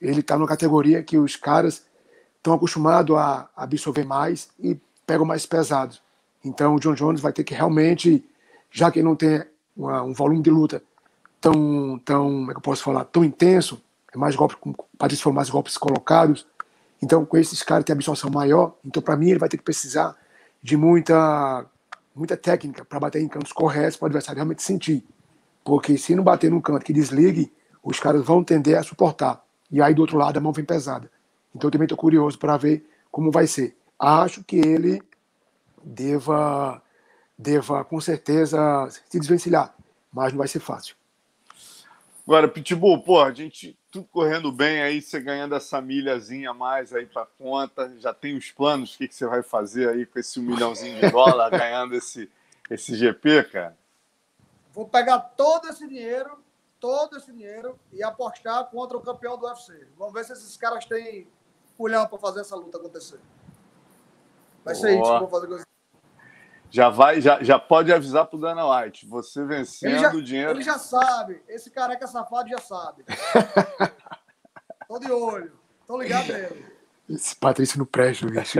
[0.00, 1.84] Ele está numa categoria que os caras
[2.46, 6.00] estão acostumados a absorver mais e pegam mais pesados.
[6.44, 8.24] Então o John Jones vai ter que realmente,
[8.70, 9.44] já que ele não tem
[9.76, 10.80] uma, um volume de luta
[11.40, 13.82] tão, tão, como é que eu posso falar, tão intenso,
[14.14, 14.56] é mais golpes,
[14.96, 16.46] parece for mais golpes colocados.
[17.02, 18.76] Então com esses caras tem absorção maior.
[18.84, 20.16] Então para mim ele vai ter que precisar
[20.62, 21.66] de muita,
[22.14, 25.04] muita técnica para bater em cantos corretos para o adversário realmente sentir.
[25.64, 29.44] Porque se não bater num canto que desligue, os caras vão tender a suportar.
[29.68, 31.10] E aí do outro lado a mão vem pesada.
[31.56, 33.74] Então eu também estou curioso para ver como vai ser.
[33.98, 35.02] Acho que ele
[35.82, 36.82] deva,
[37.36, 38.58] deva com certeza
[39.08, 39.74] se desvencilhar,
[40.12, 40.94] mas não vai ser fácil.
[42.26, 46.92] Agora, Pitbull, pô, a gente tudo correndo bem aí, você ganhando essa milhazinha a mais
[46.92, 50.18] aí para conta, já tem os planos, o que, que você vai fazer aí com
[50.18, 52.30] esse um milhãozinho de dólar ganhando esse,
[52.68, 53.76] esse GP, cara?
[54.74, 56.38] Vou pegar todo esse dinheiro,
[56.78, 59.86] todo esse dinheiro e apostar contra o campeão do UFC.
[59.96, 61.26] Vamos ver se esses caras têm
[61.76, 63.20] culhão para fazer essa luta acontecer.
[64.64, 65.66] Vai ser isso que eu vou fazer com
[66.70, 69.06] já vai, já, já pode avisar pro Dana White.
[69.06, 70.50] Você vencendo já, o dinheiro.
[70.50, 71.40] Ele já sabe.
[71.48, 73.04] Esse careca safado já sabe.
[74.86, 75.52] Tô de olho.
[75.86, 76.66] Tô ligado nele.
[77.08, 78.58] Esse Patrício não presta, bicho.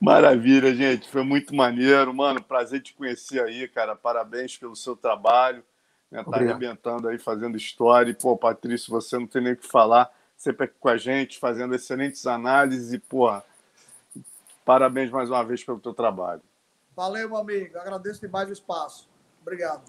[0.00, 1.08] Maravilha, gente.
[1.08, 2.12] Foi muito maneiro.
[2.12, 3.94] Mano, prazer te conhecer aí, cara.
[3.94, 5.62] Parabéns pelo seu trabalho.
[6.10, 6.22] Né?
[6.24, 8.10] Tá arrebentando aí, fazendo história.
[8.10, 10.10] E, pô, Patrício, você não tem nem o que falar
[10.42, 13.44] sempre aqui com a gente, fazendo excelentes análises e, porra,
[14.64, 16.42] parabéns mais uma vez pelo teu trabalho.
[16.96, 17.78] Valeu, meu amigo.
[17.78, 19.08] Agradeço demais o espaço.
[19.40, 19.82] Obrigado.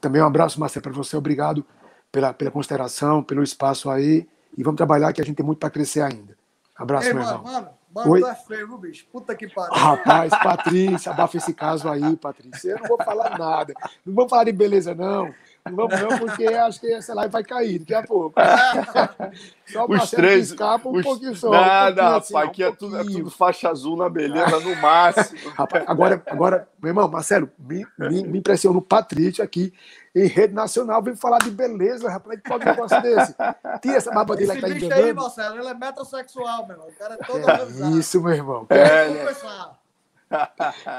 [0.00, 1.16] Também um abraço, Marcelo, para você.
[1.18, 1.66] Obrigado
[2.10, 4.26] pela, pela consideração, pelo espaço aí.
[4.56, 6.36] E vamos trabalhar que a gente tem muito para crescer ainda.
[6.74, 7.52] Abraço, Ei, meu mano, irmão.
[7.52, 8.20] Mano, mano, Oi?
[8.20, 9.06] tu é feio, bicho?
[9.12, 9.74] Puta que pariu.
[9.74, 12.70] Rapaz, Patrícia, abafa esse caso aí, Patrícia.
[12.70, 13.74] Eu não vou falar nada.
[14.04, 15.32] Não vamos falar de beleza, não.
[15.64, 18.34] Não vamos não, porque acho que essa live vai cair daqui a pouco.
[19.64, 21.02] Só os três escapa um os...
[21.02, 21.50] pouquinho só.
[21.50, 24.76] Nada, um rapaz, assim, aqui um é, tudo, é tudo faixa azul na beleza no
[24.76, 25.50] máximo.
[25.54, 29.72] Rapaz, agora, agora, meu irmão, Marcelo, me, me, me impressiona o Patrício aqui
[30.14, 33.34] em rede nacional, vem falar de beleza, rapaz, que pode um negócio desse.
[33.80, 36.88] Tinha essa barba dele que tá aí, Marcelo, ele é metrosexual, meu irmão.
[36.88, 38.66] O cara é todo é, Isso, meu irmão.
[38.68, 39.18] É, né?
[39.20, 39.78] começar.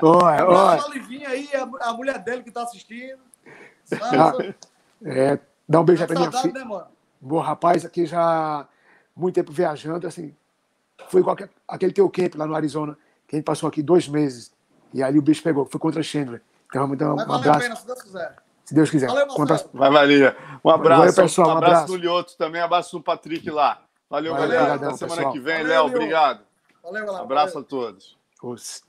[0.02, 0.84] Olha, olha.
[1.28, 3.20] aí, a, a mulher dele que tá assistindo.
[4.02, 4.34] Ah,
[5.06, 6.66] é, dá um beijo tá pra minha filha.
[6.66, 6.84] Né,
[7.20, 8.68] Bom, rapaz, aqui já
[9.16, 10.36] muito tempo viajando, assim,
[11.08, 14.52] foi igual aquele teu camp lá no Arizona, que a gente passou aqui dois meses,
[14.94, 16.42] e ali o bicho pegou, foi contra Chandler.
[16.68, 17.60] Então, então um abraço.
[17.60, 18.36] Pena, se Deus quiser.
[18.66, 19.08] Se Deus quiser.
[19.08, 19.64] Valeu, contra...
[19.74, 20.36] Vai, Valia.
[20.64, 21.00] Um abraço.
[21.00, 23.82] Valeu, pessoal, um abraço, abraço no Lioto também, abraço no Patrick lá.
[24.10, 24.74] Valeu, Valeu galera.
[24.76, 25.34] Até semana pessoal.
[25.34, 25.86] que vem, Léo.
[25.86, 26.42] Obrigado.
[26.82, 27.24] Valeu, galera.
[27.24, 27.66] Abraço Valeu.
[27.66, 28.18] a todos.
[28.42, 28.84] Os...